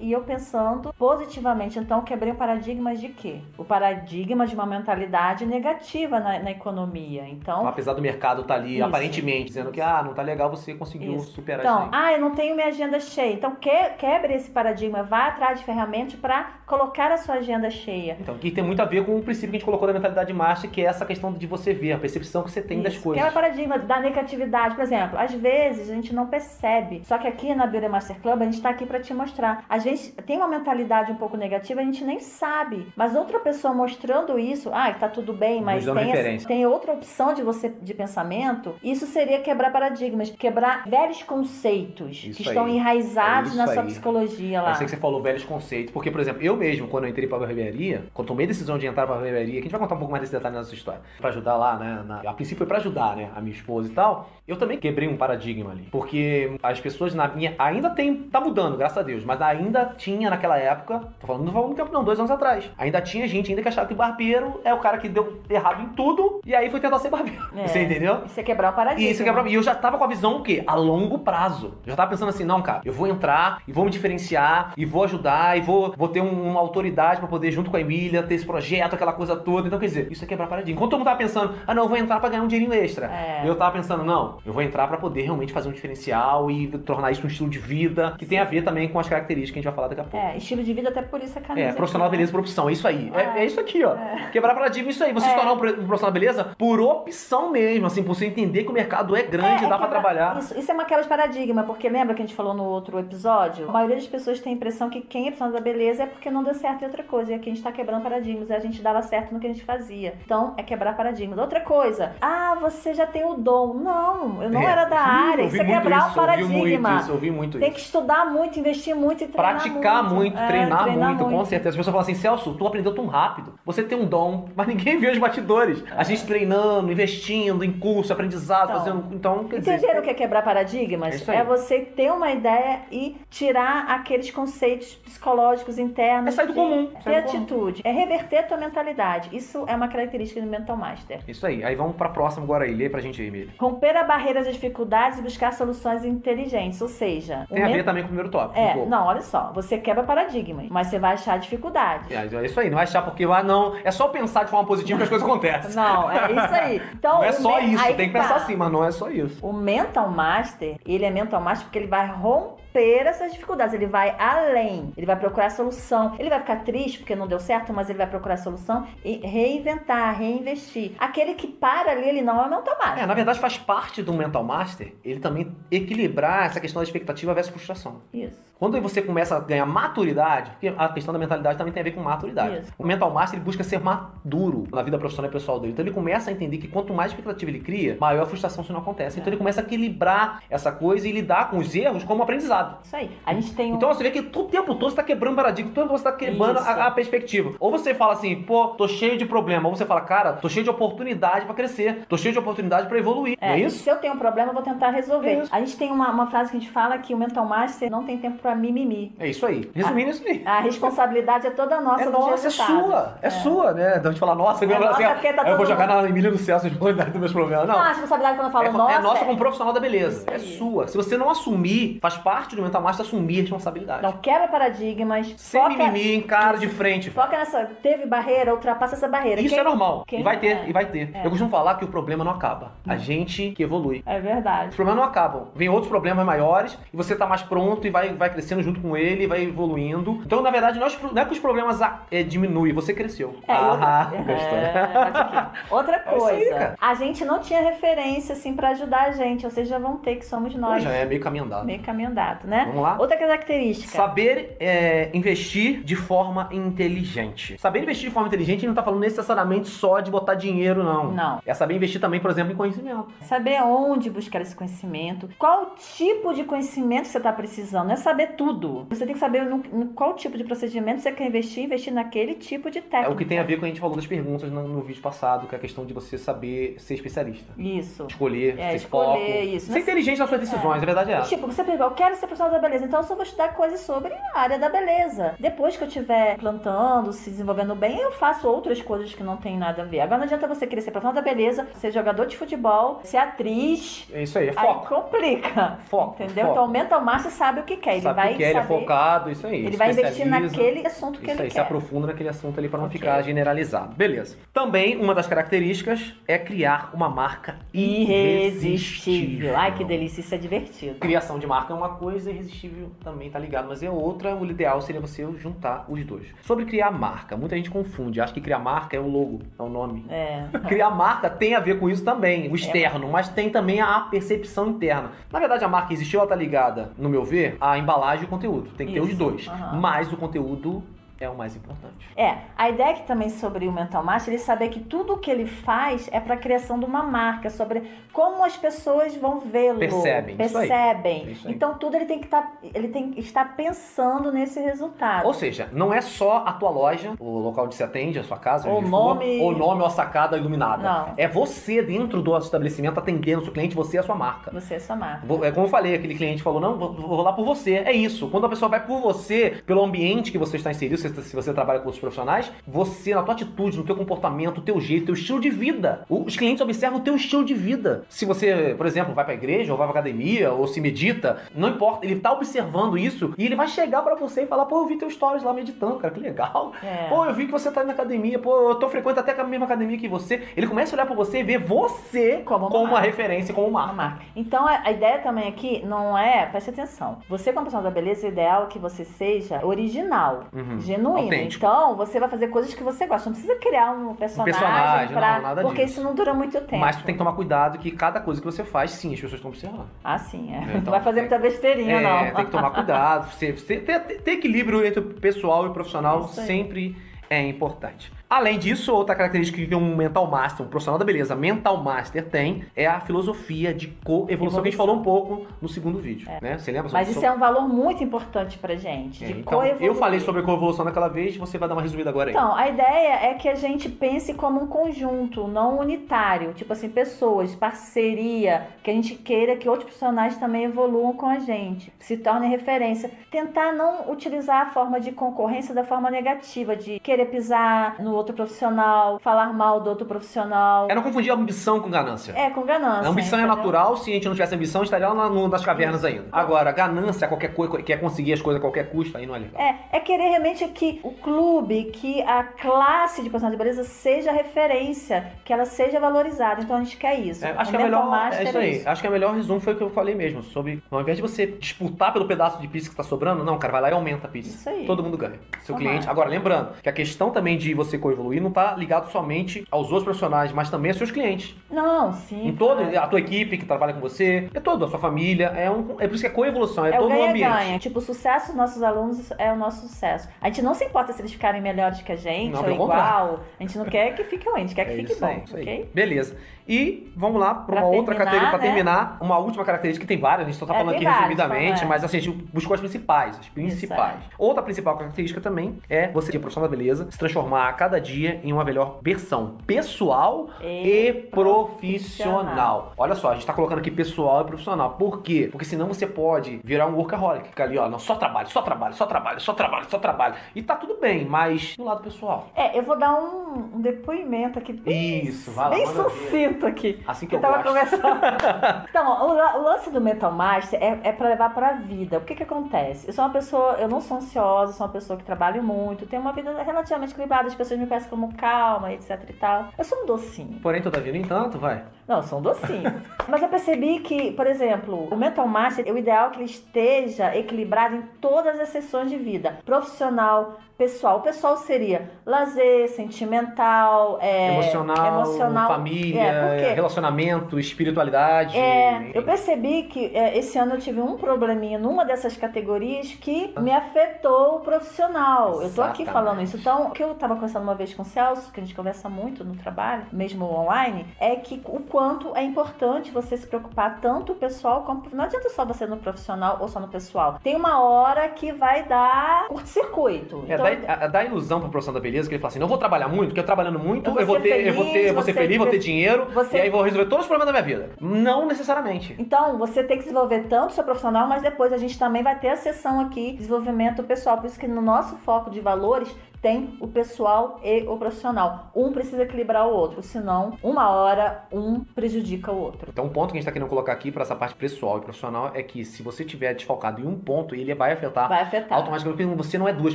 e 0.00 0.12
eu 0.12 0.22
pensando 0.22 0.92
positivamente. 0.94 1.78
Então, 1.78 2.02
quebrei 2.02 2.32
paradigmas 2.34 3.00
de 3.00 3.08
quê? 3.08 3.38
O 3.56 3.64
paradigma 3.64 4.46
de 4.46 4.54
uma 4.54 4.66
mentalidade 4.66 5.46
negativa 5.46 6.20
na, 6.20 6.38
na 6.38 6.50
economia. 6.50 7.26
Então, 7.28 7.66
Apesar 7.66 7.94
do 7.94 8.02
mercado 8.02 8.42
estar 8.42 8.54
ali, 8.54 8.76
Isso. 8.76 8.84
aparentemente, 8.84 9.46
dizendo 9.46 9.70
que 9.70 9.80
ah, 9.80 10.02
não 10.02 10.14
tá 10.14 10.22
legal, 10.22 10.50
você 10.50 10.74
conseguiu 10.74 11.16
Isso. 11.16 11.32
superar 11.32 11.64
isso 11.64 11.74
Então, 11.74 11.88
ah, 11.92 12.12
eu 12.12 12.20
não 12.20 12.32
tenho 12.34 12.54
minha 12.54 12.68
agenda 12.68 13.00
cheia. 13.00 13.32
Então, 13.32 13.54
que, 13.56 13.70
quebre 13.98 14.34
esse 14.34 14.50
paradigma, 14.50 15.02
vá 15.02 15.28
atrás 15.28 15.58
de 15.58 15.64
ferramentas 15.64 16.14
para 16.14 16.60
colocar 16.66 17.10
a 17.10 17.16
sua 17.16 17.36
agenda 17.36 17.70
cheia. 17.70 18.16
Então, 18.20 18.36
que 18.36 18.50
tem 18.50 18.62
muito 18.62 18.80
a 18.80 18.84
ver 18.84 19.04
com 19.04 19.16
o 19.16 19.22
princípio 19.22 19.50
que 19.50 19.56
a 19.56 19.58
gente 19.58 19.64
colocou 19.64 19.86
da 19.86 19.94
mentalidade 19.94 20.32
master, 20.32 20.70
que 20.70 20.82
é 20.82 20.84
essa 20.84 21.06
questão 21.06 21.32
de 21.32 21.46
você 21.46 21.72
ver, 21.72 21.92
a 21.92 21.98
percepção 21.98 22.42
que 22.42 22.50
você 22.50 22.62
tem 22.62 22.82
das 22.82 22.94
Isso. 22.94 23.02
coisas. 23.02 23.24
Quebra 23.24 23.40
paradigma 23.40 23.78
da 23.78 24.00
negatividade. 24.00 24.74
Por 24.74 24.82
exemplo, 24.82 25.18
às 25.18 25.32
vezes 25.32 25.90
a 25.90 25.94
gente 25.94 26.14
não 26.14 26.26
percebe. 26.26 27.02
Só 27.04 27.18
que 27.18 27.26
aqui 27.26 27.54
na 27.54 27.66
Beauty 27.66 27.88
Master 27.88 28.16
Club 28.20 28.42
a 28.42 28.44
gente 28.44 28.60
tá 28.60 28.70
aqui 28.70 28.84
para 28.86 29.00
te 29.00 29.14
mostrar. 29.14 29.29
Às 29.68 29.84
vezes 29.84 30.14
tem 30.26 30.36
uma 30.36 30.48
mentalidade 30.48 31.12
um 31.12 31.16
pouco 31.16 31.36
negativa, 31.36 31.80
a 31.80 31.84
gente 31.84 32.04
nem 32.04 32.18
sabe. 32.20 32.86
Mas 32.96 33.14
outra 33.14 33.38
pessoa 33.40 33.72
mostrando 33.74 34.38
isso, 34.38 34.70
ah, 34.72 34.92
tá 34.92 35.08
tudo 35.08 35.32
bem, 35.32 35.60
mas 35.62 35.84
tem, 35.84 36.12
essa- 36.12 36.48
tem 36.48 36.66
outra 36.66 36.92
opção 36.92 37.32
de 37.34 37.42
você 37.42 37.68
de 37.80 37.94
pensamento. 37.94 38.74
Isso 38.82 39.06
seria 39.06 39.40
quebrar 39.40 39.70
paradigmas, 39.72 40.30
quebrar 40.30 40.84
velhos 40.88 41.22
conceitos 41.22 42.24
Isso 42.24 42.36
que 42.42 42.48
estão 42.48 42.64
aí. 42.66 42.76
enraizados 42.76 43.54
É 43.54 43.56
na 43.56 43.66
sua 43.66 43.82
aí. 43.82 43.88
psicologia 43.88 44.62
lá. 44.62 44.70
Eu 44.70 44.74
sei 44.76 44.84
que 44.86 44.90
você 44.90 44.96
falou 44.96 45.22
velhos 45.22 45.44
conceitos, 45.44 45.92
porque, 45.92 46.10
por 46.10 46.20
exemplo, 46.20 46.42
eu 46.42 46.56
mesmo, 46.56 46.88
quando 46.88 47.04
eu 47.04 47.10
entrei 47.10 47.26
pra 47.28 47.38
barbearia, 47.38 48.04
quando 48.14 48.28
tomei 48.28 48.44
a 48.46 48.48
decisão 48.48 48.78
de 48.78 48.86
entrar 48.86 49.06
pra 49.06 49.16
barbearia, 49.16 49.54
que 49.54 49.58
a 49.60 49.62
gente 49.62 49.70
vai 49.72 49.80
contar 49.80 49.94
um 49.94 49.98
pouco 49.98 50.10
mais 50.10 50.20
desse 50.22 50.32
detalhe 50.32 50.54
na 50.54 50.60
nossa 50.60 50.74
história, 50.74 51.00
pra 51.18 51.28
ajudar 51.30 51.56
lá, 51.56 51.76
né? 51.76 52.02
na- 52.06 52.20
a 52.24 52.32
princípio 52.32 52.58
foi 52.58 52.66
pra 52.66 52.78
ajudar, 52.78 53.16
né? 53.16 53.30
A 53.34 53.40
minha 53.40 53.54
esposa 53.54 53.88
e 53.88 53.92
tal, 53.92 54.28
eu 54.46 54.56
também 54.56 54.78
quebrei 54.78 55.08
um 55.08 55.16
paradigma 55.16 55.70
ali. 55.72 55.88
Porque 55.90 56.56
as 56.62 56.80
pessoas 56.80 57.14
na 57.14 57.28
minha. 57.28 57.54
Ainda 57.58 57.90
tem. 57.90 58.14
Tá 58.30 58.40
mudando, 58.40 58.76
graças 58.76 58.98
a 58.98 59.02
Deus, 59.02 59.19
mas 59.24 59.40
ainda 59.42 59.92
tinha 59.96 60.30
naquela 60.30 60.56
época, 60.58 61.00
tô 61.20 61.26
falando, 61.26 61.44
não 61.44 61.52
falando 61.52 61.70
do 61.70 61.74
tempo, 61.74 61.92
não, 61.92 62.04
dois 62.04 62.18
anos 62.18 62.30
atrás. 62.30 62.70
Ainda 62.78 63.00
tinha 63.00 63.26
gente 63.28 63.50
ainda 63.50 63.62
que 63.62 63.68
achava 63.68 63.86
que 63.88 63.94
barbeiro 63.94 64.60
é 64.64 64.72
o 64.74 64.78
cara 64.78 64.98
que 64.98 65.08
deu 65.08 65.40
errado 65.48 65.82
em 65.82 65.88
tudo 65.90 66.40
e 66.44 66.54
aí 66.54 66.70
foi 66.70 66.80
tentar 66.80 66.98
ser 66.98 67.10
barbeiro. 67.10 67.40
É. 67.56 67.66
Você 67.66 67.82
entendeu? 67.82 68.22
Isso 68.26 68.38
é 68.38 68.42
quebrar 68.42 68.72
o 68.72 68.74
paradigma. 68.76 69.08
E 69.08 69.12
isso 69.12 69.22
é 69.22 69.32
pra 69.32 69.42
mim. 69.42 69.50
E 69.50 69.54
eu 69.54 69.62
já 69.62 69.74
tava 69.74 69.98
com 69.98 70.04
a 70.04 70.06
visão 70.06 70.36
o 70.36 70.42
quê? 70.42 70.62
A 70.66 70.74
longo 70.74 71.18
prazo. 71.20 71.74
Eu 71.84 71.90
já 71.90 71.96
tava 71.96 72.10
pensando 72.10 72.28
assim, 72.28 72.44
não, 72.44 72.62
cara, 72.62 72.80
eu 72.84 72.92
vou 72.92 73.06
entrar 73.06 73.62
e 73.66 73.72
vou 73.72 73.84
me 73.84 73.90
diferenciar 73.90 74.72
e 74.76 74.84
vou 74.84 75.04
ajudar 75.04 75.56
e 75.58 75.60
vou, 75.60 75.94
vou 75.96 76.08
ter 76.08 76.20
um- 76.20 76.50
uma 76.50 76.60
autoridade 76.60 77.18
pra 77.20 77.28
poder, 77.28 77.50
junto 77.50 77.70
com 77.70 77.76
a 77.76 77.80
Emília, 77.80 78.22
ter 78.22 78.34
esse 78.34 78.44
projeto, 78.46 78.94
aquela 78.94 79.12
coisa 79.12 79.36
toda. 79.36 79.66
Então, 79.66 79.78
quer 79.78 79.86
dizer, 79.86 80.08
isso 80.10 80.24
é 80.24 80.26
quebrar 80.26 80.46
paradigma. 80.46 80.76
Enquanto 80.76 80.90
todo 80.90 80.98
mundo 81.00 81.06
tava 81.06 81.18
pensando, 81.18 81.54
ah, 81.66 81.74
não, 81.74 81.84
eu 81.84 81.88
vou 81.88 81.98
entrar 81.98 82.18
pra 82.20 82.28
ganhar 82.28 82.42
um 82.42 82.46
dinheirinho 82.48 82.74
extra. 82.74 83.06
É. 83.06 83.42
Eu 83.44 83.54
tava 83.56 83.72
pensando, 83.72 84.04
não, 84.04 84.38
eu 84.44 84.52
vou 84.52 84.62
entrar 84.62 84.86
pra 84.88 84.96
poder 84.96 85.22
realmente 85.22 85.52
fazer 85.52 85.68
um 85.68 85.72
diferencial 85.72 86.50
e 86.50 86.66
tornar 86.78 87.10
isso 87.10 87.24
um 87.24 87.26
estilo 87.28 87.48
de 87.50 87.58
vida 87.58 88.14
que 88.18 88.26
tem 88.26 88.38
a 88.38 88.44
ver 88.44 88.62
também 88.62 88.88
com 88.88 88.98
as 88.98 89.08
características 89.10 89.52
que 89.52 89.58
a 89.58 89.62
gente 89.62 89.64
vai 89.70 89.74
falar 89.74 89.88
daqui 89.88 90.00
a 90.00 90.04
pouco. 90.04 90.26
É, 90.26 90.36
estilo 90.36 90.62
de 90.62 90.72
vida 90.72 90.88
até 90.88 91.02
por 91.02 91.22
isso 91.22 91.38
a 91.38 91.42
camisa. 91.42 91.66
É, 91.68 91.72
profissional 91.72 92.06
aqui, 92.06 92.12
né? 92.12 92.18
beleza 92.18 92.32
por 92.32 92.40
opção, 92.40 92.68
é 92.68 92.72
isso 92.72 92.88
aí. 92.88 93.12
É, 93.14 93.20
É. 93.20 93.42
é 93.42 93.44
isso 93.44 93.60
aqui, 93.60 93.84
ó. 93.84 93.94
Quebrar 94.32 94.54
paradigma, 94.54 94.88
é 94.88 94.92
isso 94.92 95.04
aí. 95.04 95.12
Você 95.12 95.26
se 95.26 95.32
É. 95.32 95.36
tornar 95.36 95.52
um 95.52 95.58
pro- 95.58 95.74
profissional 95.74 96.12
beleza 96.12 96.44
por 96.56 96.80
opção 96.80 97.50
mesmo, 97.50 97.86
assim, 97.86 98.02
por 98.02 98.14
você 98.14 98.26
entender 98.26 98.64
que 98.64 98.70
o 98.70 98.72
mercado 98.72 99.14
é 99.16 99.22
grande, 99.22 99.64
É, 99.64 99.68
dá 99.68 99.74
é 99.74 99.78
pra 99.78 99.88
trabalhar. 99.88 100.38
Isso, 100.38 100.58
isso 100.58 100.70
é 100.70 100.74
uma 100.74 100.84
quebra 100.84 101.02
de 101.02 101.08
paradigma, 101.08 101.62
porque 101.64 101.88
lembra 101.88 102.14
que 102.14 102.22
a 102.22 102.24
gente 102.26 102.34
falou 102.34 102.54
no 102.54 102.64
outro 102.64 102.98
episódio? 102.98 103.68
A 103.68 103.72
maioria 103.72 103.96
das 103.96 104.06
pessoas 104.06 104.40
tem 104.40 104.52
a 104.52 104.56
impressão 104.56 104.88
que 104.88 105.00
quem 105.00 105.22
é 105.22 105.30
profissional 105.30 105.54
da 105.54 105.60
beleza 105.60 106.04
é 106.04 106.06
porque 106.06 106.30
não 106.30 106.42
deu 106.44 106.54
certo 106.54 106.82
em 106.82 106.84
outra 106.86 107.02
coisa. 107.02 107.32
E 107.32 107.34
aqui 107.34 107.50
a 107.50 107.54
gente 107.54 107.62
tá 107.62 107.72
quebrando 107.72 108.02
paradigmas, 108.02 108.48
e 108.50 108.52
a 108.54 108.60
gente 108.60 108.80
dava 108.82 109.02
certo 109.02 109.32
no 109.32 109.40
que 109.40 109.46
a 109.46 109.50
gente 109.50 109.64
fazia. 109.64 110.14
Então, 110.24 110.54
é 110.56 110.62
quebrar 110.62 110.96
paradigmas. 110.96 111.38
Outra 111.38 111.60
coisa, 111.60 112.12
ah, 112.20 112.56
você 112.60 112.94
já 112.94 113.06
tem 113.06 113.24
o 113.24 113.34
dom. 113.34 113.74
Não, 113.74 114.42
eu 114.42 114.50
não 114.50 114.60
É. 114.62 114.64
era 114.66 114.84
da 114.84 115.00
área. 115.00 115.42
Eu 115.42 115.48
Isso 115.48 115.60
é 115.60 115.64
quebrar 115.64 115.98
isso, 115.98 116.10
o 116.10 116.14
paradigma. 116.14 116.54
Eu 116.58 116.64
vi 116.64 116.78
muito 116.78 117.00
isso, 117.02 117.10
eu 117.10 117.16
vi 117.18 117.30
muito 117.30 117.58
Tem 117.58 117.72
que 117.72 117.80
estudar 117.80 118.26
muito, 118.30 118.58
investir 118.58 118.94
muito 119.00 119.24
e 119.24 119.28
treinar 119.28 119.54
Praticar 119.60 120.02
muito, 120.14 120.36
É, 120.38 120.46
treinar, 120.46 120.90
muito, 120.90 121.24
com 121.24 121.44
certeza. 121.44 121.70
As 121.70 121.76
pessoas 121.76 121.92
falam 121.92 122.00
assim, 122.02 122.14
Celso, 122.14 122.54
tu 122.54 122.66
aprendeu 122.66 122.94
tão 122.94 123.06
rápido. 123.06 123.54
Você 123.64 123.82
tem 123.82 123.98
um 123.98 124.04
dom, 124.06 124.48
mas 124.54 124.66
ninguém 124.68 124.98
vê 124.98 125.10
os 125.10 125.18
batidores. 125.18 125.82
A 125.96 126.04
gente 126.04 126.24
treinando, 126.26 126.92
investindo 126.92 127.64
em 127.64 127.72
curso, 127.72 128.12
aprendizado, 128.12 128.70
Então, 128.70 128.78
fazendo. 128.78 129.04
Então, 129.14 129.44
quer 129.44 129.58
dizer. 129.60 129.76
Entenderam 129.76 130.00
o 130.00 130.02
que 130.02 130.10
é 130.10 130.14
quebrar 130.14 130.42
paradigmas? 130.42 131.28
É. 131.28 131.36
É 131.36 131.44
você 131.44 131.80
ter 131.80 132.10
uma 132.12 132.30
ideia 132.30 132.80
e 132.92 133.16
tirar 133.30 133.86
aqueles 133.88 134.30
conceitos 134.30 134.94
psicológicos 134.96 135.78
internos. 135.78 136.28
É 136.28 136.30
sair 136.36 136.46
do 136.48 136.54
comum, 136.54 136.86
Ter 136.86 137.22
do 137.22 137.28
comum. 137.28 137.38
atitude. 137.38 137.82
É 137.84 137.90
reverter 137.92 138.38
a 138.38 138.42
tua 138.42 138.56
mentalidade. 138.56 139.34
Isso 139.34 139.64
é 139.66 139.74
uma 139.74 139.88
característica 139.88 140.40
do 140.40 140.46
Mental 140.46 140.76
Master. 140.76 141.20
Isso 141.26 141.46
aí. 141.46 141.62
Aí 141.64 141.74
vamos 141.74 141.96
pra 141.96 142.08
próxima 142.08 142.44
agora 142.44 142.64
aí. 142.64 142.74
Lê 142.74 142.88
pra 142.88 143.00
gente 143.00 143.20
aí, 143.20 143.28
Emília. 143.28 143.54
Romper 143.58 143.96
a 143.96 144.04
barreira 144.04 144.42
das 144.42 144.52
dificuldades 144.52 145.18
e 145.18 145.22
buscar 145.22 145.52
soluções 145.52 146.04
inteligentes. 146.04 146.80
Ou 146.80 146.88
seja, 146.88 147.46
Tem 147.48 147.62
a 147.62 147.66
men- 147.66 147.76
ver 147.76 147.84
também 147.84 148.02
com 148.02 148.06
o 148.06 148.08
primeiro 148.10 148.30
tópico. 148.30 148.58
um 148.60 148.62
É, 148.62 148.72
pouco. 148.74 148.89
Não, 148.90 149.06
olha 149.06 149.22
só. 149.22 149.52
Você 149.54 149.78
quebra 149.78 150.02
paradigmas, 150.02 150.66
mas 150.68 150.88
você 150.88 150.98
vai 150.98 151.14
achar 151.14 151.38
dificuldades. 151.38 152.10
É, 152.10 152.26
é 152.26 152.44
isso 152.44 152.58
aí, 152.58 152.68
não 152.68 152.74
vai 152.74 152.84
achar 152.84 153.02
porque, 153.02 153.24
ah, 153.24 153.42
não, 153.42 153.76
é 153.84 153.90
só 153.92 154.08
pensar 154.08 154.44
de 154.44 154.50
forma 154.50 154.66
positiva 154.66 154.98
que 154.98 155.04
as 155.04 155.08
coisas 155.08 155.26
acontecem. 155.26 155.74
Não, 155.74 156.10
é 156.10 156.32
isso 156.32 156.54
aí. 156.54 156.82
Então, 156.92 157.18
Não 157.18 157.24
é 157.24 157.32
só 157.32 157.60
isso, 157.60 157.82
aí 157.82 157.94
tem 157.94 158.08
que 158.08 158.12
tá. 158.12 158.22
pensar 158.22 158.36
assim, 158.36 158.56
mas 158.56 158.72
não 158.72 158.84
é 158.84 158.90
só 158.90 159.08
isso. 159.08 159.46
O 159.46 159.52
Mental 159.52 160.10
Master, 160.10 160.76
ele 160.84 161.04
é 161.04 161.10
Mental 161.10 161.40
Master 161.40 161.66
porque 161.66 161.78
ele 161.78 161.86
vai 161.86 162.06
romper 162.08 162.60
essas 162.78 163.32
dificuldades, 163.32 163.74
ele 163.74 163.86
vai 163.86 164.14
além, 164.18 164.92
ele 164.96 165.06
vai 165.06 165.16
procurar 165.16 165.50
solução. 165.50 166.14
Ele 166.18 166.28
vai 166.28 166.40
ficar 166.40 166.56
triste 166.64 166.98
porque 166.98 167.14
não 167.14 167.26
deu 167.26 167.40
certo, 167.40 167.72
mas 167.72 167.88
ele 167.88 167.98
vai 167.98 168.06
procurar 168.06 168.36
solução 168.36 168.86
e 169.04 169.18
reinventar, 169.26 170.16
reinvestir. 170.16 170.92
Aquele 170.98 171.34
que 171.34 171.46
para 171.46 171.92
ali, 171.92 172.08
ele 172.08 172.22
não 172.22 172.44
é 172.44 172.48
Mental 172.48 172.76
Master. 172.78 173.02
É, 173.02 173.06
na 173.06 173.14
verdade 173.14 173.38
faz 173.38 173.58
parte 173.58 174.02
do 174.02 174.12
Mental 174.12 174.44
Master 174.44 174.92
ele 175.04 175.20
também 175.20 175.54
equilibrar 175.70 176.46
essa 176.46 176.60
questão 176.60 176.80
da 176.80 176.84
expectativa 176.84 177.34
versus 177.34 177.52
frustração. 177.52 178.00
Isso. 178.12 178.38
Quando 178.58 178.80
você 178.80 179.00
começa 179.00 179.36
a 179.36 179.40
ganhar 179.40 179.64
maturidade, 179.64 180.50
porque 180.50 180.68
a 180.68 180.88
questão 180.90 181.12
da 181.12 181.18
mentalidade 181.18 181.56
também 181.56 181.72
tem 181.72 181.80
a 181.80 181.84
ver 181.84 181.92
com 181.92 182.02
maturidade. 182.02 182.60
Isso. 182.60 182.72
O 182.78 182.84
Mental 182.84 183.10
Master 183.10 183.38
ele 183.38 183.44
busca 183.44 183.64
ser 183.64 183.80
maduro 183.80 184.64
na 184.70 184.82
vida 184.82 184.98
profissional 184.98 185.30
e 185.30 185.32
pessoal 185.32 185.58
dele. 185.58 185.72
Então 185.72 185.84
ele 185.84 185.94
começa 185.94 186.30
a 186.30 186.32
entender 186.32 186.58
que 186.58 186.68
quanto 186.68 186.92
mais 186.92 187.10
expectativa 187.10 187.50
ele 187.50 187.60
cria, 187.60 187.96
maior 187.98 188.24
a 188.24 188.26
frustração 188.26 188.62
se 188.62 188.72
não 188.72 188.80
acontece. 188.80 189.18
Então 189.18 189.30
ele 189.30 189.38
começa 189.38 189.60
a 189.60 189.64
equilibrar 189.64 190.42
essa 190.50 190.70
coisa 190.70 191.08
e 191.08 191.12
lidar 191.12 191.50
com 191.50 191.56
os 191.58 191.74
erros 191.74 192.04
como 192.04 192.22
aprendizado. 192.22 192.59
Isso 192.82 192.96
aí. 192.96 193.10
A 193.26 193.34
gente 193.34 193.54
tem 193.54 193.72
um. 193.72 193.76
Então 193.76 193.88
você 193.92 194.02
vê 194.02 194.10
que 194.10 194.22
todo 194.22 194.48
tempo 194.48 194.74
todo 194.74 194.90
você 194.90 194.96
tá 194.96 195.02
quebrando 195.02 195.36
paradigma, 195.36 195.70
todo 195.74 195.84
tempo 195.84 195.96
você 195.98 196.04
tá 196.04 196.12
quebrando 196.12 196.58
a, 196.58 196.86
a 196.86 196.90
perspectiva. 196.90 197.52
Ou 197.58 197.70
você 197.70 197.94
fala 197.94 198.12
assim, 198.14 198.42
pô, 198.42 198.68
tô 198.68 198.86
cheio 198.88 199.16
de 199.18 199.24
problema. 199.26 199.68
Ou 199.68 199.76
você 199.76 199.84
fala, 199.84 200.00
cara, 200.02 200.32
tô 200.34 200.48
cheio 200.48 200.64
de 200.64 200.70
oportunidade 200.70 201.44
pra 201.46 201.54
crescer, 201.54 202.04
tô 202.08 202.16
cheio 202.16 202.32
de 202.32 202.38
oportunidade 202.38 202.88
pra 202.88 202.98
evoluir. 202.98 203.36
É, 203.40 203.52
é 203.52 203.58
isso? 203.60 203.78
Se 203.78 203.90
eu 203.90 203.96
tenho 203.96 204.14
um 204.14 204.18
problema, 204.18 204.50
eu 204.50 204.54
vou 204.54 204.62
tentar 204.62 204.90
resolver. 204.90 205.30
É 205.30 205.42
a 205.50 205.60
gente 205.60 205.76
tem 205.76 205.90
uma, 205.90 206.10
uma 206.10 206.26
frase 206.26 206.50
que 206.50 206.56
a 206.56 206.60
gente 206.60 206.70
fala 206.70 206.98
que 206.98 207.14
o 207.14 207.18
Mental 207.18 207.44
Master 207.44 207.90
não 207.90 208.04
tem 208.04 208.18
tempo 208.18 208.38
pra 208.38 208.54
mimimi. 208.54 209.12
É 209.18 209.28
isso 209.28 209.44
aí. 209.46 209.70
Resumindo, 209.74 210.10
é 210.10 210.12
isso 210.12 210.24
aí. 210.26 210.42
A 210.44 210.60
responsabilidade 210.60 211.46
é 211.46 211.50
toda 211.50 211.80
nossa 211.80 212.04
É 212.04 212.08
nossa, 212.08 212.46
é 212.46 212.50
sua. 212.50 213.18
É, 213.22 213.30
sua, 213.30 213.72
né? 213.72 213.96
Então 213.96 214.08
a 214.08 214.12
gente 214.12 214.20
fala, 214.20 214.34
nossa, 214.34 214.64
eu, 214.64 214.68
nossa, 214.68 214.90
assim, 214.90 215.32
tá 215.32 215.48
eu 215.48 215.56
vou 215.56 215.66
jogar 215.66 215.86
mundo- 215.88 216.02
na 216.02 216.08
Emília 216.08 216.30
do 216.30 216.38
Céu 216.38 216.56
as 216.56 216.62
responsabilidades 216.62 217.12
dos 217.12 217.20
meus 217.20 217.32
problemas. 217.32 217.66
Não. 217.66 217.74
Não, 217.74 217.82
a 217.82 217.88
responsabilidade 217.88 218.36
quando 218.38 218.46
eu 218.46 218.52
falo 218.52 218.64
é, 218.66 218.70
nossa. 218.70 218.92
é 218.92 218.98
nossa 219.00 219.24
como 219.24 219.38
profissional 219.38 219.72
da 219.72 219.80
beleza. 219.80 220.24
É 220.30 220.38
sua. 220.38 220.88
Se 220.88 220.96
você 220.96 221.16
não 221.16 221.30
assumir, 221.30 221.98
faz 222.00 222.16
parte 222.16 222.49
parte 222.50 222.56
do 222.56 222.62
Mental 222.62 222.82
Master 222.82 223.04
é 223.04 223.08
assumir 223.08 223.40
responsabilidade. 223.40 224.02
Não 224.02 224.12
quebra 224.12 224.48
paradigmas. 224.48 225.34
Sem 225.36 225.60
foca, 225.60 225.74
mimimi, 225.76 226.16
encara 226.16 226.58
de 226.58 226.68
frente. 226.68 227.10
foca 227.10 227.36
nessa. 227.38 227.64
Teve 227.82 228.06
barreira, 228.06 228.52
ultrapassa 228.52 228.94
essa 228.96 229.08
barreira. 229.08 229.40
Isso 229.40 229.50
Quem- 229.50 229.58
é 229.58 229.62
normal. 229.62 230.04
quem- 230.06 230.20
e 230.20 230.22
vai 230.22 230.38
ter, 230.38 230.48
é. 230.56 230.64
e 230.68 230.72
vai 230.72 230.86
ter. 230.86 231.10
É. 231.14 231.24
Eu 231.26 231.30
costumo 231.30 231.50
falar 231.50 231.76
que 231.76 231.84
o 231.84 231.88
problema 231.88 232.24
não 232.24 232.32
acaba. 232.32 232.72
A 232.86 232.96
gente 232.96 233.50
que 233.52 233.62
evolui. 233.62 234.02
É 234.04 234.18
verdade. 234.18 234.70
Os 234.70 234.76
problemas 234.76 235.00
não 235.02 235.08
acabam. 235.08 235.48
Vem 235.54 235.68
outros 235.68 235.88
problemas 235.88 236.24
maiores 236.26 236.76
e 236.92 236.96
você 236.96 237.14
tá 237.14 237.26
mais 237.26 237.42
pronto 237.42 237.86
e 237.86 237.90
vai, 237.90 238.12
vai 238.14 238.30
crescendo 238.30 238.62
junto 238.62 238.80
com 238.80 238.96
ele, 238.96 239.26
vai 239.26 239.42
evoluindo. 239.44 240.20
Então, 240.24 240.42
na 240.42 240.50
verdade, 240.50 240.82
é 240.82 240.90
pro- 240.90 241.14
não 241.14 241.22
é 241.22 241.24
que 241.24 241.32
os 241.32 241.38
problemas 241.38 241.80
ah, 241.80 242.00
é, 242.10 242.22
diminuem, 242.22 242.72
você 242.72 242.92
cresceu. 242.92 243.36
É, 243.46 243.52
ah, 243.52 244.10
outra, 244.10 244.22
gostou. 244.34 244.58
é, 244.58 245.50
outra 245.70 245.96
É 245.96 246.08
aí, 246.10 246.18
coisa, 246.18 246.50
cara. 246.54 246.74
a 246.80 246.94
gente 246.94 247.24
não 247.24 247.38
tinha 247.40 247.60
referência 247.60 248.32
assim 248.32 248.54
pra 248.54 248.70
ajudar 248.70 249.02
a 249.08 249.10
gente, 249.12 249.44
vocês 249.44 249.68
já 249.68 249.78
vão 249.78 249.96
ter 249.96 250.16
que 250.16 250.24
somos 250.26 250.52
Pô, 250.52 250.58
nós, 250.60 250.82
já 250.82 250.90
é 250.90 251.04
meio 251.04 251.20
caminho 251.20 251.44
andado. 251.44 251.64
meio 251.64 251.80
caminho 251.82 252.08
andado, 252.10 252.39
né? 252.46 252.64
Vamos 252.66 252.82
lá? 252.82 252.96
Outra 252.98 253.16
característica. 253.16 253.90
Saber 253.96 254.56
é, 254.60 255.10
investir 255.14 255.82
de 255.82 255.96
forma 255.96 256.48
inteligente. 256.52 257.56
Saber 257.58 257.82
investir 257.82 258.08
de 258.08 258.14
forma 258.14 258.28
inteligente 258.28 258.66
não 258.66 258.74
tá 258.74 258.82
falando 258.82 259.00
necessariamente 259.00 259.68
só 259.68 260.00
de 260.00 260.10
botar 260.10 260.34
dinheiro, 260.34 260.82
não. 260.82 261.12
Não. 261.12 261.40
É 261.44 261.54
saber 261.54 261.74
investir 261.76 262.00
também, 262.00 262.20
por 262.20 262.30
exemplo, 262.30 262.52
em 262.52 262.56
conhecimento. 262.56 263.08
Saber 263.22 263.62
onde 263.62 264.10
buscar 264.10 264.40
esse 264.40 264.54
conhecimento, 264.54 265.28
qual 265.38 265.74
tipo 265.96 266.32
de 266.34 266.44
conhecimento 266.44 267.06
você 267.08 267.18
está 267.18 267.32
precisando, 267.32 267.86
não 267.86 267.92
é 267.94 267.96
saber 267.96 268.28
tudo. 268.36 268.86
Você 268.90 269.04
tem 269.04 269.14
que 269.14 269.20
saber 269.20 269.44
no, 269.44 269.58
no 269.58 269.86
qual 269.88 270.14
tipo 270.14 270.36
de 270.36 270.44
procedimento 270.44 271.00
você 271.00 271.12
quer 271.12 271.26
investir, 271.26 271.64
investir 271.64 271.92
naquele 271.92 272.34
tipo 272.34 272.70
de 272.70 272.78
É 272.78 272.82
técnica. 272.82 273.10
o 273.12 273.16
que 273.16 273.24
tem 273.24 273.38
a 273.38 273.42
ver 273.42 273.58
com 273.58 273.64
a 273.64 273.68
gente 273.68 273.80
falou 273.80 273.96
das 273.96 274.06
perguntas 274.06 274.50
no, 274.50 274.66
no 274.66 274.82
vídeo 274.82 275.02
passado, 275.02 275.46
que 275.46 275.54
é 275.54 275.58
a 275.58 275.60
questão 275.60 275.84
de 275.84 275.92
você 275.92 276.16
saber 276.18 276.76
ser 276.78 276.94
especialista. 276.94 277.52
Isso. 277.58 278.06
Escolher, 278.08 278.58
É, 278.58 278.70
ter 278.70 278.76
escolher 278.76 279.06
foco. 279.06 279.56
isso. 279.56 279.66
Ser 279.66 279.72
Mas- 279.72 279.82
inteligente 279.82 280.18
nas 280.18 280.28
suas 280.28 280.40
decisões, 280.40 280.82
a 280.82 280.84
verdade 280.84 281.10
é 281.10 281.14
essa. 281.14 281.28
Tipo, 281.28 281.46
você 281.46 281.62
pergunta, 281.62 281.84
eu 281.84 281.90
quero 281.92 282.16
ser 282.16 282.26
profissional 282.30 282.52
da 282.52 282.58
beleza, 282.60 282.84
então 282.84 283.00
eu 283.00 283.04
só 283.04 283.14
vou 283.14 283.24
estudar 283.24 283.48
coisas 283.54 283.80
sobre 283.80 284.12
a 284.34 284.40
área 284.40 284.58
da 284.58 284.68
beleza. 284.68 285.34
Depois 285.38 285.76
que 285.76 285.82
eu 285.82 285.88
estiver 285.88 286.36
plantando, 286.38 287.12
se 287.12 287.28
desenvolvendo 287.30 287.74
bem, 287.74 287.98
eu 288.00 288.12
faço 288.12 288.48
outras 288.48 288.80
coisas 288.80 289.12
que 289.14 289.22
não 289.22 289.36
tem 289.36 289.58
nada 289.58 289.82
a 289.82 289.84
ver. 289.84 290.00
Agora 290.00 290.18
não 290.18 290.24
adianta 290.24 290.46
você 290.46 290.66
querer 290.66 290.80
ser 290.82 290.90
profissional 290.92 291.14
da 291.22 291.28
beleza, 291.28 291.66
ser 291.74 291.90
jogador 291.92 292.26
de 292.26 292.36
futebol, 292.36 293.00
ser 293.04 293.16
atriz. 293.16 294.08
É 294.12 294.22
isso 294.22 294.38
aí, 294.38 294.48
é 294.48 294.52
Aí 294.56 294.66
foco. 294.66 294.88
complica. 294.88 295.78
Foco. 295.86 296.22
Entendeu? 296.22 296.44
foco. 296.46 296.52
Então 296.52 296.64
o 296.64 296.68
mental 296.68 297.00
master 297.04 297.32
sabe 297.32 297.60
o 297.60 297.62
que 297.64 297.76
quer. 297.76 297.92
Ele 297.94 298.02
Sabe 298.02 298.16
vai 298.16 298.34
que 298.34 298.44
é, 298.44 298.50
ele 298.50 298.58
é 298.58 298.62
saber. 298.62 298.78
focado, 298.80 299.30
isso 299.30 299.46
aí. 299.46 299.66
ele 299.66 299.76
vai 299.76 299.90
investir 299.90 300.26
naquele 300.26 300.86
assunto 300.86 301.18
que 301.20 301.26
Isso 301.26 301.34
ele 301.34 301.42
aí, 301.42 301.50
se 301.50 301.56
quer. 301.56 301.62
aprofunda 301.62 302.06
naquele 302.08 302.28
assunto 302.28 302.58
ali 302.58 302.68
para 302.68 302.78
não 302.78 302.86
Ok. 302.86 302.98
ficar 302.98 303.20
generalizado. 303.22 303.94
Beleza. 303.94 304.36
Também, 304.52 304.96
uma 305.00 305.14
das 305.14 305.26
características 305.26 306.14
é 306.28 306.38
criar 306.38 306.90
uma 306.94 307.08
marca 307.08 307.56
Irresistível. 307.72 309.56
Ai, 309.56 309.74
que 309.74 309.84
delícia, 309.84 310.20
isso 310.20 310.34
é 310.34 310.38
divertido. 310.38 310.94
Criação 311.00 311.38
de 311.38 311.46
marca 311.46 311.72
é 311.72 311.76
uma 311.76 311.90
coisa, 311.96 312.19
irresistível 312.26 312.90
também 313.02 313.30
tá 313.30 313.38
ligado, 313.38 313.68
mas 313.68 313.82
é 313.82 313.90
outra. 313.90 314.34
O 314.34 314.44
ideal 314.44 314.80
seria 314.80 315.00
você 315.00 315.26
juntar 315.38 315.84
os 315.88 316.04
dois. 316.04 316.26
Sobre 316.42 316.64
criar 316.64 316.90
marca, 316.90 317.36
muita 317.36 317.56
gente 317.56 317.70
confunde, 317.70 318.20
acha 318.20 318.32
que 318.32 318.40
criar 318.40 318.58
marca 318.58 318.96
é 318.96 319.00
o 319.00 319.06
logo, 319.08 319.40
é 319.58 319.62
o 319.62 319.68
nome. 319.68 320.04
É. 320.08 320.46
Criar 320.68 320.90
marca 320.90 321.28
tem 321.28 321.54
a 321.54 321.60
ver 321.60 321.78
com 321.78 321.88
isso 321.88 322.04
também, 322.04 322.50
o 322.50 322.54
externo, 322.54 323.08
mas 323.08 323.28
tem 323.28 323.50
também 323.50 323.80
a 323.80 324.00
percepção 324.00 324.68
interna. 324.68 325.12
Na 325.30 325.38
verdade, 325.38 325.64
a 325.64 325.68
marca 325.68 325.92
existiu, 325.92 326.20
ela 326.20 326.28
tá 326.28 326.36
ligada, 326.36 326.92
no 326.96 327.08
meu 327.08 327.24
ver, 327.24 327.56
à 327.60 327.78
embalagem 327.78 328.24
e 328.24 328.26
o 328.26 328.28
conteúdo. 328.28 328.70
Tem 328.76 328.86
que 328.86 328.92
ter 328.94 329.00
os 329.00 329.08
Isso, 329.10 329.18
dois. 329.18 329.48
aham. 329.48 329.80
Mas 329.80 330.12
o 330.12 330.16
conteúdo 330.16 330.82
é 331.20 331.28
o 331.28 331.36
mais 331.36 331.54
importante. 331.54 332.08
É, 332.16 332.38
a 332.56 332.70
ideia 332.70 332.90
aqui 332.92 333.02
também 333.02 333.28
sobre 333.28 333.68
o 333.68 333.72
Mental 333.72 334.02
Master, 334.02 334.32
ele 334.32 334.42
saber 334.42 334.70
que 334.70 334.80
tudo 334.80 335.12
o 335.12 335.18
que 335.18 335.30
ele 335.30 335.46
faz 335.46 336.08
é 336.10 336.18
para 336.18 336.34
a 336.34 336.36
criação 336.38 336.78
de 336.78 336.86
uma 336.86 337.02
marca, 337.02 337.50
sobre 337.50 337.82
como 338.10 338.42
as 338.42 338.56
pessoas 338.56 339.14
vão 339.16 339.38
vê-lo. 339.38 339.78
Percebem. 339.78 340.36
Percebem. 340.36 341.22
Aí. 341.26 341.38
Então 341.46 341.74
tudo 341.74 341.96
ele 341.96 342.06
tem 342.06 342.18
que 342.18 342.24
estar, 342.24 342.54
ele 342.74 342.88
tem 342.88 343.10
que 343.10 343.20
estar 343.20 343.54
pensando 343.54 344.32
nesse 344.32 344.60
resultado. 344.60 345.26
Ou 345.26 345.34
seja, 345.34 345.68
não 345.72 345.92
é 345.92 346.00
só 346.00 346.42
a 346.46 346.54
tua 346.54 346.70
loja, 346.70 347.12
o 347.20 347.38
local 347.38 347.66
onde 347.66 347.74
você 347.74 347.84
atende, 347.84 348.18
a 348.18 348.24
sua 348.24 348.38
casa, 348.38 348.66
onde 348.68 348.88
nome- 348.88 349.38
for, 349.38 349.44
ou 349.44 349.52
nome 349.52 349.80
ou 349.82 349.86
a 349.86 349.90
sacada 349.90 350.38
iluminada. 350.38 350.82
Não. 350.82 351.14
É 351.18 351.28
você 351.28 351.82
dentro 351.82 352.22
do 352.22 352.36
estabelecimento 352.38 352.98
atendendo 352.98 353.42
o 353.42 353.44
seu 353.44 353.52
cliente, 353.52 353.74
você 353.74 353.98
é 353.98 354.00
a 354.00 354.02
sua 354.02 354.14
marca. 354.14 354.50
Você 354.52 354.74
é 354.74 354.78
sua 354.78 354.96
marca. 354.96 355.26
É 355.44 355.50
como 355.52 355.66
eu 355.66 355.70
falei, 355.70 355.94
aquele 355.94 356.14
cliente 356.14 356.42
falou, 356.42 356.60
não, 356.60 356.78
vou, 356.78 356.94
vou 356.94 357.20
lá 357.20 357.34
por 357.34 357.44
você. 357.44 357.74
É 357.74 357.92
isso. 357.92 358.28
Quando 358.30 358.46
a 358.46 358.48
pessoa 358.48 358.70
vai 358.70 358.86
por 358.86 359.00
você, 359.02 359.62
pelo 359.66 359.84
ambiente 359.84 360.32
que 360.32 360.38
você 360.38 360.56
está 360.56 360.70
inserido, 360.70 360.96
se, 360.96 361.09
se 361.22 361.34
você 361.34 361.52
trabalha 361.52 361.80
com 361.80 361.86
outros 361.86 362.00
profissionais, 362.00 362.50
você, 362.66 363.14
na 363.14 363.22
tua 363.22 363.34
atitude, 363.34 363.76
no 363.76 363.84
teu 363.84 363.96
comportamento, 363.96 364.58
o 364.58 364.62
teu 364.62 364.80
jeito, 364.80 365.02
o 365.02 365.06
teu 365.06 365.14
estilo 365.14 365.40
de 365.40 365.50
vida. 365.50 366.04
Os 366.08 366.36
clientes 366.36 366.60
observam 366.60 367.00
o 367.00 367.02
teu 367.02 367.16
estilo 367.16 367.44
de 367.44 367.54
vida. 367.54 368.04
Se 368.08 368.24
você, 368.24 368.74
por 368.76 368.86
exemplo, 368.86 369.14
vai 369.14 369.24
pra 369.24 369.34
igreja, 369.34 369.72
ou 369.72 369.78
vai 369.78 369.86
pra 369.86 370.00
academia, 370.00 370.52
ou 370.52 370.66
se 370.66 370.80
medita, 370.80 371.42
não 371.54 371.68
importa, 371.68 372.04
ele 372.06 372.16
tá 372.16 372.32
observando 372.32 372.96
isso 372.96 373.34
e 373.36 373.44
ele 373.46 373.56
vai 373.56 373.66
chegar 373.68 374.02
pra 374.02 374.14
você 374.14 374.42
e 374.42 374.46
falar, 374.46 374.66
pô, 374.66 374.78
eu 374.78 374.86
vi 374.86 374.96
teus 374.96 375.14
stories 375.14 375.42
lá 375.42 375.52
meditando, 375.52 375.96
cara, 375.96 376.12
que 376.12 376.20
legal. 376.20 376.72
É. 376.82 377.08
Pô, 377.08 377.24
eu 377.24 377.34
vi 377.34 377.46
que 377.46 377.52
você 377.52 377.70
tá 377.70 377.84
na 377.84 377.92
academia, 377.92 378.38
pô, 378.38 378.70
eu 378.70 378.74
tô 378.76 378.88
frequento 378.88 379.20
até 379.20 379.32
com 379.32 379.42
a 379.42 379.44
mesma 379.44 379.66
academia 379.66 379.98
que 379.98 380.08
você. 380.08 380.42
Ele 380.56 380.66
começa 380.66 380.94
a 380.94 380.96
olhar 380.96 381.06
pra 381.06 381.14
você 381.14 381.40
e 381.40 381.42
ver 381.42 381.58
você 381.58 382.42
Como 382.44 382.66
uma 382.66 382.70
como 382.70 382.84
uma 382.84 383.00
referência, 383.00 383.54
como 383.54 383.68
Uma 383.68 383.92
marca. 383.92 384.24
Então 384.34 384.66
a, 384.66 384.90
ideia 384.90 385.18
também 385.18 385.48
aqui 385.48 385.82
não 385.84 386.16
é, 386.16 386.46
preste 386.46 386.70
atenção. 386.70 387.18
Você 387.28 387.52
como 387.52 387.66
profissional 387.66 387.82
da 387.82 387.90
beleza, 387.90 388.26
o 388.26 388.30
ideal 388.30 388.64
é 388.64 388.66
que 388.66 388.78
você 388.78 389.04
seja 389.04 389.64
original, 389.64 390.44
Uhum. 390.52 390.80
Genuíno. 391.00 391.24
Autêntico. 391.24 391.64
Então 391.66 391.96
você 391.96 392.20
vai 392.20 392.28
fazer 392.28 392.48
coisas 392.48 392.74
que 392.74 392.82
você 392.82 393.06
gosta. 393.06 393.28
Não 393.30 393.34
precisa 393.34 393.58
criar 393.58 393.90
um 393.92 394.14
personagem, 394.14 394.52
personagem, 394.52 395.14
pra, 395.14 395.34
não, 395.36 395.42
nada 395.42 395.62
porque 395.62 395.82
disso. 395.84 395.94
isso 395.98 396.02
não 396.02 396.14
dura 396.14 396.34
muito 396.34 396.60
tempo. 396.60 396.78
Mas 396.78 396.96
tu 396.96 397.04
tem 397.04 397.14
que 397.14 397.18
tomar 397.18 397.32
cuidado 397.32 397.78
que 397.78 397.90
cada 397.90 398.20
coisa 398.20 398.40
que 398.40 398.44
você 398.46 398.62
faz, 398.64 398.92
sim, 398.92 399.08
as 399.14 399.20
pessoas 399.20 399.34
estão 399.34 399.50
observando. 399.50 399.86
Ah, 400.04 400.18
sim, 400.18 400.52
é. 400.52 400.58
É, 400.58 400.66
não 400.66 400.76
então, 400.78 400.90
vai 400.90 401.00
fazer 401.02 401.20
muita 401.20 401.38
besteirinha, 401.38 401.96
É, 401.96 402.02
não. 402.02 402.34
tem 402.34 402.44
que 402.44 402.50
tomar 402.50 402.70
cuidado. 402.70 403.30
Você, 403.32 403.52
ter, 403.52 404.00
ter 404.00 404.30
equilíbrio 404.32 404.84
entre 404.84 405.00
o 405.00 405.04
pessoal 405.14 405.64
e 405.66 405.68
o 405.68 405.72
profissional 405.72 406.22
aí. 406.22 406.46
sempre 406.46 406.96
é 407.28 407.46
importante. 407.46 408.12
Além 408.30 408.60
disso, 408.60 408.94
outra 408.94 409.16
característica 409.16 409.60
que 409.66 409.74
um 409.74 409.96
mental 409.96 410.24
master, 410.28 410.64
um 410.64 410.68
profissional 410.68 410.96
da 411.00 411.04
beleza 411.04 411.34
mental 411.34 411.78
master 411.78 412.24
tem, 412.28 412.64
é 412.76 412.86
a 412.86 413.00
filosofia 413.00 413.74
de 413.74 413.88
co-evolução, 414.04 414.62
que 414.62 414.68
a 414.68 414.70
gente 414.70 414.78
falou 414.78 414.94
um 414.94 415.02
pouco 415.02 415.48
no 415.60 415.68
segundo 415.68 415.98
vídeo. 415.98 416.30
Né? 416.40 416.56
Você 416.56 416.70
lembra? 416.70 416.92
Mas 416.92 417.08
sobre- 417.08 417.18
isso 417.18 417.26
é 417.26 417.32
um 417.32 417.40
valor 417.40 417.68
muito 417.68 418.04
importante 418.04 418.56
pra 418.56 418.76
gente, 418.76 419.24
É, 419.24 419.26
de 419.26 419.32
então, 419.40 419.58
coevoluir. 419.58 419.84
eu 419.84 419.96
falei 419.96 420.20
sobre 420.20 420.42
co-evolução 420.42 420.84
naquela 420.84 421.08
vez, 421.08 421.36
você 421.36 421.58
vai 421.58 421.68
dar 421.68 421.74
uma 421.74 421.82
resumida 421.82 422.08
agora 422.08 422.30
aí. 422.30 422.36
Então, 422.36 422.54
a 422.54 422.68
ideia 422.68 423.14
é 423.30 423.34
que 423.34 423.48
a 423.48 423.56
gente 423.56 423.88
pense 423.88 424.32
como 424.34 424.62
um 424.62 424.68
conjunto, 424.68 425.48
não 425.48 425.80
unitário. 425.80 426.52
Tipo 426.54 426.72
assim, 426.72 426.88
pessoas, 426.88 427.56
parceria, 427.56 428.68
que 428.84 428.92
a 428.92 428.94
gente 428.94 429.16
queira 429.16 429.56
que 429.56 429.68
outros 429.68 429.86
profissionais 429.86 430.36
também 430.36 430.66
evoluam 430.66 431.12
com 431.14 431.26
a 431.26 431.40
gente, 431.40 431.92
se 431.98 432.16
tornem 432.16 432.48
referência. 432.48 433.10
Tentar 433.28 433.72
não 433.72 434.08
utilizar 434.12 434.68
a 434.68 434.70
forma 434.70 435.00
de 435.00 435.10
concorrência 435.10 435.74
da 435.74 435.82
forma 435.82 436.08
negativa, 436.12 436.76
de 436.76 437.00
querer 437.00 437.24
pisar 437.26 437.96
no 438.00 438.19
outro 438.20 438.34
profissional, 438.34 439.18
falar 439.18 439.52
mal 439.52 439.80
do 439.80 439.90
outro 439.90 440.06
profissional. 440.06 440.86
É 440.90 440.94
não 440.94 441.02
confundir 441.02 441.32
ambição 441.32 441.80
com 441.80 441.90
ganância. 441.90 442.32
É, 442.36 442.50
com 442.50 442.62
ganância. 442.62 443.06
A 443.08 443.10
ambição 443.10 443.38
é 443.38 443.46
natural, 443.46 443.96
se 443.96 444.10
a 444.10 444.14
gente 444.14 444.26
não 444.26 444.32
tivesse 444.34 444.54
ambição, 444.54 444.82
estaria 444.82 445.08
lá 445.08 445.14
na- 445.14 445.28
no- 445.28 445.48
nas 445.48 445.64
cavernas 445.64 446.04
ainda. 446.04 446.26
Agora, 446.32 446.70
ganância, 446.72 447.26
qualquer 447.28 447.54
coisa, 447.54 447.82
quer 447.82 447.98
conseguir 448.00 448.32
as 448.32 448.42
coisas 448.42 448.60
a 448.60 448.64
qualquer 448.64 448.90
custo, 448.90 449.16
aí 449.16 449.26
não 449.26 449.34
é 449.34 449.38
legal. 449.40 449.60
É, 449.60 449.96
é 449.96 450.00
querer 450.00 450.28
realmente 450.28 450.66
que 450.68 451.00
o 451.02 451.10
clube, 451.12 451.84
que 451.92 452.22
a 452.22 452.42
classe 452.44 453.22
de 453.22 453.28
profissional 453.30 453.50
de 453.50 453.56
beleza 453.56 453.84
seja 453.84 454.30
referência, 454.32 455.32
que 455.44 455.52
ela 455.52 455.64
seja 455.64 455.98
valorizada. 455.98 456.62
Então 456.62 456.76
a 456.76 456.80
gente 456.80 456.96
quer 456.96 457.18
isso. 457.18 457.44
É, 457.44 457.52
acho 457.56 457.70
O 457.70 457.76
que 457.76 457.76
é 457.80 457.84
melhor. 457.84 458.30
É 458.32 458.44
isso 458.44 458.58
aí. 458.58 458.82
Acho 458.86 459.00
que 459.00 459.06
é 459.06 459.10
melhor 459.10 459.34
resumo 459.34 459.60
foi 459.60 459.72
o 459.72 459.76
que 459.76 459.82
eu 459.82 459.90
falei 459.90 460.14
mesmo. 460.14 460.42
Sobre. 460.42 460.82
Ao 460.90 461.00
invés 461.00 461.16
de 461.16 461.22
você 461.22 461.46
disputar 461.46 462.12
pelo 462.12 462.26
pedaço 462.26 462.60
de 462.60 462.68
pizza 462.68 462.90
que 462.90 462.96
tá 462.96 463.02
sobrando, 463.02 463.44
não, 463.44 463.58
cara, 463.58 463.72
vai 463.72 463.82
lá 463.82 463.90
e 463.90 463.92
aumenta 463.92 464.26
a 464.26 464.30
pizza. 464.30 464.50
Isso 464.50 464.68
aí. 464.68 464.84
Todo 464.86 465.02
mundo 465.02 465.16
ganha. 465.16 465.38
Seu 465.62 465.74
Tomara. 465.74 465.90
cliente. 465.96 466.08
Agora, 466.10 466.28
lembrando 466.28 466.70
que 466.82 466.88
a 466.88 466.92
questão 466.92 467.30
também 467.30 467.56
de 467.56 467.74
você 467.74 467.98
coevoluir 468.10 468.42
não 468.42 468.50
tá 468.50 468.74
ligado 468.76 469.10
somente 469.10 469.64
aos 469.70 469.86
outros 469.86 470.04
profissionais, 470.04 470.52
mas 470.52 470.70
também 470.70 470.90
aos 470.90 470.98
seus 470.98 471.10
clientes. 471.10 471.54
Não, 471.70 472.12
sim. 472.12 472.48
Em 472.48 472.54
claro. 472.54 472.98
a 472.98 473.06
tua 473.06 473.18
equipe 473.18 473.56
que 473.56 473.64
trabalha 473.64 473.92
com 473.92 474.00
você, 474.00 474.48
é 474.52 474.60
todo, 474.60 474.84
a 474.84 474.88
sua 474.88 474.98
família. 474.98 475.46
É, 475.56 475.70
um, 475.70 475.96
é 475.98 476.06
por 476.06 476.14
isso 476.14 476.20
que 476.22 476.26
é 476.26 476.30
coevolução, 476.30 476.84
é, 476.86 476.90
É 476.94 476.98
o 476.98 477.02
todo 477.02 477.10
o 477.12 477.22
ambiente. 477.22 477.40
ganha-ganha. 477.40 477.78
Tipo, 477.78 477.98
o 477.98 478.02
sucesso 478.02 478.48
dos 478.48 478.56
nossos 478.56 478.82
alunos 478.82 479.30
é 479.38 479.52
o 479.52 479.56
nosso 479.56 479.86
sucesso. 479.86 480.28
A 480.40 480.46
gente 480.46 480.62
não 480.62 480.74
se 480.74 480.84
importa 480.84 481.12
se 481.12 481.20
eles 481.20 481.32
ficarem 481.32 481.60
melhores 481.60 482.00
que 482.02 482.12
a 482.12 482.16
gente 482.16 482.52
Não, 482.52 482.62
ou 482.64 482.70
igual. 482.70 483.40
A 483.58 483.62
gente 483.62 483.78
não 483.78 483.84
quer 483.84 484.14
que 484.14 484.24
fique 484.24 484.48
ruim, 484.48 484.58
a 484.58 484.60
gente 484.60 484.74
quer 484.74 484.84
que 484.84 484.92
É 484.92 484.96
fique 484.96 485.14
bom, 485.20 485.26
aí. 485.26 485.42
ok? 485.50 485.90
Beleza. 485.94 486.36
E 486.70 487.12
vamos 487.16 487.40
lá 487.40 487.52
para 487.52 487.80
uma 487.80 487.86
outra 487.86 488.14
terminar, 488.14 488.18
característica, 488.18 488.50
para 488.50 488.58
né? 488.58 488.64
terminar, 488.64 489.18
uma 489.20 489.38
última 489.38 489.64
característica 489.64 490.04
que 490.06 490.08
tem 490.08 490.20
várias, 490.20 490.46
a 490.46 490.50
gente 490.50 490.58
só 490.58 490.66
tá 490.66 490.74
É, 490.74 490.78
falando 490.78 490.94
aqui 490.94 491.04
várias, 491.04 491.22
resumidamente, 491.22 491.82
é. 491.82 491.86
mas 491.86 492.04
assim, 492.04 492.18
a 492.18 492.20
gente 492.20 492.36
buscou 492.52 492.74
as 492.74 492.80
principais, 492.80 493.36
as 493.40 493.48
principais. 493.48 494.20
Isso, 494.20 494.30
Outra 494.38 494.62
principal 494.62 494.96
característica 494.96 495.40
também 495.40 495.78
é 495.88 496.08
você, 496.12 496.38
profissional 496.38 496.70
da 496.70 496.76
beleza, 496.76 497.10
se 497.10 497.18
transformar 497.18 497.68
a 497.68 497.72
cada 497.72 498.00
dia 498.00 498.40
em 498.44 498.52
uma 498.52 498.64
melhor 498.64 499.00
versão 499.02 499.56
pessoal 499.66 500.50
e, 500.62 501.08
E 501.08 501.12
profissional. 501.12 502.92
Olha 502.96 503.16
só, 503.16 503.32
a 503.32 503.34
gente 503.34 503.46
tá 503.46 503.52
colocando 503.52 503.78
aqui 503.78 503.90
pessoal 503.90 504.42
e 504.42 504.44
profissional. 504.44 504.90
Por 504.90 505.22
quê? 505.22 505.48
Porque 505.50 505.64
senão 505.64 505.88
você 505.88 506.06
pode 506.06 506.60
virar 506.62 506.86
um 506.86 506.94
workaholic, 506.94 507.48
ficar 507.48 507.64
ali, 507.64 507.78
ó, 507.78 507.88
não, 507.88 507.98
só 507.98 508.14
trabalho, 508.14 508.48
só 508.48 508.62
trabalho, 508.62 508.94
só 508.94 509.06
trabalho, 509.06 509.40
só 509.40 509.52
trabalho, 509.52 509.86
só 509.90 509.98
trabalho. 509.98 510.34
E 510.54 510.62
tá 510.62 510.76
tudo 510.76 510.98
bem, 511.00 511.24
mas 511.24 511.74
do 511.76 511.84
lado 511.84 512.02
pessoal. 512.02 512.48
É, 512.54 512.78
eu 512.78 512.82
vou 512.84 512.96
dar 512.96 513.12
um, 513.14 513.70
um 513.74 513.80
depoimento 513.80 514.58
aqui 514.58 514.72
bem, 514.72 515.24
Isso, 515.24 515.50
vai 515.50 515.68
lá, 515.68 515.74
bem 515.74 515.86
sucinto 515.86 516.59
aqui. 516.66 517.02
Assim 517.06 517.26
que 517.26 517.30
que 517.30 517.36
eu 517.36 517.40
tava 517.40 517.62
gosto. 517.62 517.68
conversando. 517.68 518.20
então, 518.88 519.26
o, 519.26 519.58
o 519.58 519.62
lance 519.62 519.90
do 519.90 520.00
Mental 520.00 520.32
Master 520.32 520.82
é, 520.82 521.00
é 521.04 521.12
para 521.12 521.28
levar 521.28 521.54
pra 521.54 521.72
vida. 521.72 522.18
O 522.18 522.22
que 522.22 522.34
que 522.34 522.42
acontece? 522.42 523.06
Eu 523.08 523.12
sou 523.12 523.24
uma 523.24 523.32
pessoa, 523.32 523.72
eu 523.74 523.88
não 523.88 524.00
sou 524.00 524.18
ansiosa, 524.18 524.72
sou 524.72 524.86
uma 524.86 524.92
pessoa 524.92 525.18
que 525.18 525.24
trabalha 525.24 525.62
muito, 525.62 526.06
tenho 526.06 526.22
uma 526.22 526.32
vida 526.32 526.62
relativamente 526.62 527.12
equilibrada, 527.12 527.48
as 527.48 527.54
pessoas 527.54 527.78
me 527.80 527.86
conhecem 527.86 528.10
como 528.10 528.34
calma, 528.34 528.92
etc 528.92 529.18
e 529.28 529.32
tal. 529.34 529.68
Eu 529.78 529.84
sou 529.84 530.02
um 530.02 530.06
docinho. 530.06 530.60
Porém, 530.60 530.82
todavia, 530.82 531.12
no 531.12 531.18
entanto, 531.18 531.58
vai. 531.58 531.84
Não, 532.10 532.16
eu 532.16 532.22
sou 532.24 532.40
um 532.40 532.42
docinho. 532.42 532.92
Mas 533.28 533.40
eu 533.40 533.48
percebi 533.48 534.00
que, 534.00 534.32
por 534.32 534.44
exemplo, 534.44 535.06
o 535.12 535.16
Mental 535.16 535.46
Master, 535.46 535.86
o 535.94 535.96
ideal 535.96 536.26
é 536.26 536.30
que 536.30 536.38
ele 536.38 536.44
esteja 536.46 537.36
equilibrado 537.36 537.94
em 537.94 538.02
todas 538.20 538.58
as 538.58 538.70
sessões 538.70 539.08
de 539.08 539.16
vida. 539.16 539.60
Profissional, 539.64 540.58
pessoal. 540.76 541.18
O 541.18 541.20
pessoal 541.20 541.58
seria 541.58 542.10
lazer, 542.24 542.88
sentimental, 542.88 544.18
é, 544.20 544.54
emocional, 544.54 545.20
emocional. 545.20 545.68
família, 545.68 546.22
É, 546.22 546.72
relacionamento, 546.72 547.60
espiritualidade. 547.60 548.58
É, 548.58 549.10
eu 549.14 549.22
percebi 549.22 549.84
que 549.84 550.06
é, 550.16 550.36
esse 550.38 550.58
ano 550.58 550.74
eu 550.74 550.78
tive 550.80 551.00
um 551.02 551.16
probleminha 551.18 551.78
numa 551.78 552.04
dessas 552.04 552.36
categorias 552.36 553.12
que 553.12 553.52
me 553.60 553.70
afetou 553.70 554.56
o 554.56 554.60
profissional. 554.60 555.62
Eu 555.62 555.72
tô 555.72 555.82
aqui 555.82 556.02
Exatamente. 556.02 556.10
falando 556.12 556.42
isso. 556.42 556.56
Então, 556.56 556.88
o 556.88 556.90
que 556.90 557.04
eu 557.04 557.14
tava 557.14 557.34
conversando 557.34 557.62
uma 557.62 557.74
vez 557.74 557.92
com 557.94 558.02
o 558.02 558.04
Celso, 558.04 558.50
que 558.50 558.58
a 558.58 558.62
gente 558.64 558.74
conversa 558.74 559.08
muito 559.08 559.44
no 559.44 559.54
trabalho, 559.54 560.06
mesmo 560.10 560.46
online, 560.46 561.06
é 561.20 561.36
que 561.36 561.60
o 561.66 561.80
quanto 562.00 562.34
é 562.34 562.42
importante 562.42 563.10
você 563.10 563.36
se 563.36 563.46
preocupar 563.46 564.00
tanto 564.00 564.32
o 564.32 564.34
pessoal 564.34 564.84
como. 564.84 565.02
Não 565.12 565.24
adianta 565.24 565.50
só 565.50 565.66
você 565.66 565.86
no 565.86 565.98
profissional 565.98 566.56
ou 566.58 566.66
só 566.66 566.80
no 566.80 566.88
pessoal. 566.88 567.38
Tem 567.42 567.54
uma 567.54 567.82
hora 567.82 568.26
que 568.30 568.52
vai 568.52 568.84
dar 568.84 569.46
curto-circuito. 569.48 570.42
É, 570.48 570.54
Então, 570.54 570.66
dá, 570.86 571.06
dá 571.08 571.24
ilusão 571.24 571.60
pro 571.60 571.68
profissional 571.68 572.00
da 572.00 572.02
beleza 572.02 572.26
que 572.26 572.34
ele 572.36 572.40
fala 572.40 572.48
assim: 572.52 572.58
não 572.58 572.68
vou 572.68 572.78
trabalhar 572.78 573.06
muito, 573.08 573.28
porque 573.28 573.40
eu 573.40 573.44
trabalhando 573.44 573.78
muito, 573.78 574.08
Eu 574.08 574.18
eu 574.20 574.26
vou 574.26 574.40
ter, 574.40 574.66
eu 574.66 574.72
vou 574.72 574.84
ter, 574.86 575.08
eu 575.08 575.12
vou 575.14 575.22
ser 575.22 575.34
feliz, 575.34 575.46
feliz, 575.48 575.58
vou 575.58 575.66
ter 575.66 575.78
dinheiro, 575.78 576.26
você- 576.32 576.56
e 576.56 576.60
aí 576.62 576.70
vou 576.70 576.80
resolver 576.80 577.04
todos 577.06 577.26
os 577.26 577.28
problemas 577.28 577.52
da 577.52 577.60
minha 577.60 577.76
vida. 577.76 577.90
Não 578.00 578.46
necessariamente. 578.46 579.14
Então, 579.18 579.58
você 579.58 579.84
tem 579.84 579.98
que 579.98 580.04
desenvolver 580.04 580.46
tanto 580.48 580.70
o 580.70 580.72
seu 580.72 580.84
profissional, 580.84 581.26
mas 581.28 581.42
depois 581.42 581.70
a 581.70 581.76
gente 581.76 581.98
também 581.98 582.22
vai 582.22 582.38
ter 582.38 582.48
a 582.48 582.56
sessão 582.56 582.98
aqui, 582.98 583.32
desenvolvimento 583.32 584.02
pessoal. 584.04 584.38
Por 584.38 584.46
isso 584.46 584.58
que 584.58 584.66
no 584.66 584.80
nosso 584.80 585.16
foco 585.16 585.50
de 585.50 585.60
valores 585.60 586.08
tem 586.42 586.76
o 586.80 586.88
pessoal 586.88 587.60
e 587.62 587.82
o 587.86 587.96
profissional. 587.96 588.70
Um 588.74 588.92
precisa 588.92 589.22
equilibrar 589.22 589.66
o 589.68 589.72
outro, 589.72 590.02
senão, 590.02 590.54
uma 590.62 590.88
hora, 590.90 591.44
um 591.52 591.80
prejudica 591.80 592.50
o 592.50 592.58
outro. 592.58 592.88
Então, 592.92 593.04
um 593.04 593.08
ponto 593.10 593.30
que 593.32 593.38
a 593.38 593.40
gente 593.40 593.44
tá 593.46 593.52
querendo 593.52 593.68
colocar 593.68 593.92
aqui 593.92 594.10
pra 594.10 594.22
essa 594.22 594.34
parte 594.34 594.54
pessoal 594.54 594.98
e 594.98 595.00
profissional 595.02 595.50
é 595.54 595.62
que 595.62 595.84
se 595.84 596.02
você 596.02 596.24
tiver 596.24 596.54
desfalcado 596.54 597.00
em 597.00 597.06
um 597.06 597.18
ponto, 597.18 597.54
ele 597.54 597.74
vai 597.74 597.92
afetar 597.92 598.28
Vai 598.28 598.42
afetar. 598.42 598.78
automaticamente, 598.78 599.34
você 599.36 599.58
não 599.58 599.68
é 599.68 599.72
duas 599.72 599.94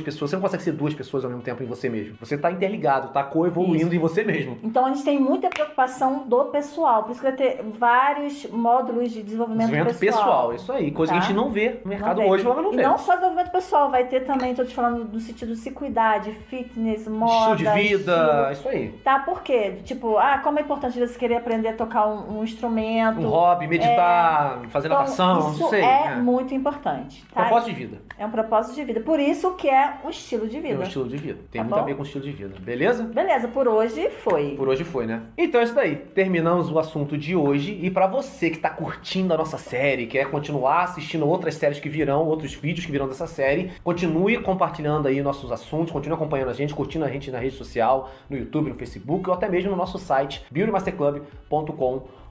pessoas, 0.00 0.30
você 0.30 0.36
não 0.36 0.42
consegue 0.42 0.62
ser 0.62 0.72
duas 0.72 0.94
pessoas 0.94 1.24
ao 1.24 1.30
mesmo 1.30 1.42
tempo 1.42 1.62
em 1.62 1.66
você 1.66 1.88
mesmo. 1.88 2.16
Você 2.20 2.38
tá 2.38 2.50
interligado, 2.50 3.08
tá 3.12 3.24
coevoluindo 3.24 3.94
em 3.94 3.98
você 3.98 4.22
mesmo. 4.22 4.58
Então 4.62 4.86
a 4.86 4.88
gente 4.92 5.04
tem 5.04 5.18
muita 5.18 5.48
preocupação 5.48 6.26
do 6.28 6.44
pessoal, 6.46 7.02
por 7.04 7.10
isso 7.12 7.20
que 7.20 7.26
vai 7.26 7.36
ter 7.36 7.62
vários 7.78 8.46
módulos 8.50 9.10
de 9.10 9.22
desenvolvimento, 9.22 9.68
Desenvolvimento 9.68 9.98
pessoal, 9.98 10.54
isso 10.54 10.70
aí, 10.72 10.90
coisa 10.90 11.12
que 11.12 11.18
a 11.18 11.20
Tá. 11.20 11.26
gente 11.26 11.36
não 11.36 11.50
vê 11.50 11.80
no 11.84 11.88
mercado 11.88 12.20
vê. 12.20 12.28
hoje, 12.28 12.44
mas 12.44 12.56
não 12.56 12.72
E 12.72 12.76
vê. 12.76 12.82
não 12.82 12.98
só 12.98 13.14
desenvolvimento 13.14 13.50
pessoal, 13.50 13.90
vai 13.90 14.04
ter 14.06 14.20
também, 14.20 14.54
tô 14.54 14.64
te 14.64 14.74
falando 14.74 15.04
no 15.12 15.18
sentido 15.20 15.52
de 15.52 15.58
se 15.58 15.70
cuidar, 15.70 16.18
de 16.18 16.35
fitness, 16.48 17.06
moda, 17.08 17.54
Estilo 17.54 17.56
de 17.74 17.80
vida, 17.82 18.48
estilo. 18.52 18.52
isso 18.52 18.68
aí. 18.68 18.88
Tá, 19.04 19.18
por 19.20 19.42
quê? 19.42 19.76
Tipo, 19.84 20.16
ah, 20.18 20.38
como 20.42 20.58
é 20.58 20.62
importante 20.62 20.98
você 20.98 21.18
querer 21.18 21.36
aprender 21.36 21.68
a 21.68 21.72
tocar 21.74 22.06
um, 22.06 22.38
um 22.38 22.44
instrumento. 22.44 23.20
Um 23.20 23.28
hobby, 23.28 23.66
meditar, 23.66 24.60
fazer 24.68 24.88
Então, 24.88 24.98
natação, 24.98 25.50
isso 25.52 25.60
não 25.62 25.70
sei. 25.70 25.80
é 25.82 26.08
né? 26.10 26.16
muito 26.16 26.54
importante, 26.54 27.24
tá? 27.32 27.42
Propósito 27.42 27.70
de 27.70 27.74
vida. 27.74 27.98
É 28.18 28.26
um 28.26 28.30
propósito 28.30 28.74
de 28.74 28.84
vida. 28.84 29.00
Por 29.00 29.18
isso 29.20 29.52
que 29.54 29.68
é 29.68 29.94
um 30.04 30.10
estilo 30.10 30.46
de 30.48 30.56
É 30.56 30.60
um 30.60 30.62
vida. 30.62 30.82
estilo 30.84 31.08
de 31.08 31.16
vida. 31.16 31.38
Tem 31.50 31.60
Tá 31.60 31.64
muito 31.64 31.76
a 31.76 31.80
bom? 31.80 31.86
ver 31.86 31.96
com 31.96 32.02
estilo 32.02 32.24
de 32.24 32.32
vida. 32.32 32.54
Beleza? 32.60 33.04
Beleza, 33.04 33.48
por 33.48 33.68
hoje 33.68 34.08
foi. 34.10 34.54
Por 34.56 34.68
hoje 34.68 34.84
foi, 34.84 35.06
né? 35.06 35.22
Então 35.36 35.60
é 35.60 35.64
isso 35.64 35.74
daí. 35.74 35.96
Terminamos 35.96 36.70
o 36.70 36.78
assunto 36.78 37.16
de 37.16 37.34
hoje. 37.36 37.78
E 37.82 37.90
pra 37.90 38.06
você 38.06 38.50
que 38.50 38.58
tá 38.58 38.70
curtindo 38.70 39.32
a 39.34 39.36
nossa 39.36 39.58
série, 39.58 40.06
quer 40.06 40.30
continuar 40.30 40.84
assistindo 40.84 41.26
outras 41.28 41.54
séries 41.54 41.78
que 41.80 41.88
virão, 41.88 42.24
outros 42.26 42.54
vídeos 42.54 42.86
que 42.86 42.92
virão 42.92 43.08
dessa 43.08 43.26
série, 43.26 43.72
continue 43.84 44.38
compartilhando 44.38 45.08
aí 45.08 45.20
nossos 45.22 45.50
assuntos, 45.52 45.92
continue 45.92 46.16
acompanhando 46.26 46.50
a 46.50 46.54
gente, 46.54 46.74
curtindo 46.74 47.04
a 47.04 47.08
gente 47.08 47.30
na 47.30 47.38
rede 47.38 47.56
social, 47.56 48.10
no 48.28 48.36
YouTube, 48.36 48.68
no 48.68 48.74
Facebook 48.74 49.28
ou 49.28 49.34
até 49.34 49.48
mesmo 49.48 49.70
no 49.70 49.76
nosso 49.76 49.98
site 49.98 50.44
beautymasterclub.com.br. 50.50 52.25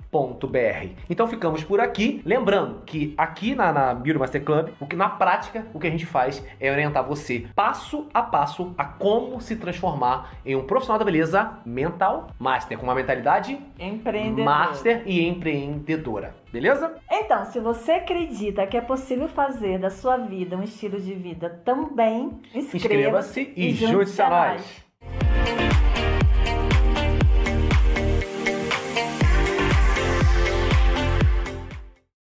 Então 1.09 1.27
ficamos 1.27 1.63
por 1.63 1.79
aqui. 1.79 2.21
Lembrando 2.25 2.81
que 2.85 3.13
aqui 3.17 3.55
na, 3.55 3.71
na 3.71 3.93
Beauty 3.93 4.19
Master 4.19 4.43
Club, 4.43 4.69
o 4.79 4.85
que 4.85 4.95
na 4.95 5.09
prática 5.09 5.65
o 5.73 5.79
que 5.79 5.87
a 5.87 5.91
gente 5.91 6.05
faz 6.05 6.43
é 6.59 6.71
orientar 6.71 7.05
você 7.05 7.45
passo 7.55 8.07
a 8.13 8.21
passo 8.21 8.73
a 8.77 8.85
como 8.85 9.41
se 9.41 9.55
transformar 9.55 10.31
em 10.45 10.55
um 10.55 10.63
profissional 10.63 10.99
da 10.99 11.05
beleza 11.05 11.59
mental 11.65 12.27
master, 12.39 12.77
com 12.77 12.83
uma 12.83 12.95
mentalidade 12.95 13.59
Empreendedor. 13.79 14.45
master 14.45 15.03
e 15.05 15.27
empreendedora. 15.27 16.35
Beleza? 16.51 16.95
Então, 17.11 17.43
se 17.45 17.59
você 17.59 17.93
acredita 17.93 18.65
que 18.65 18.77
é 18.77 18.81
possível 18.81 19.27
fazer 19.27 19.77
da 19.77 19.89
sua 19.89 20.15
vida 20.15 20.55
um 20.55 20.63
estilo 20.63 20.99
de 20.99 21.13
vida 21.13 21.49
também, 21.65 22.39
inscreva-se 22.53 22.77
Inscreva-se 22.77 23.53
e 23.55 23.71
junte-se 23.73 24.21
a 24.21 24.29
nós. 24.29 24.84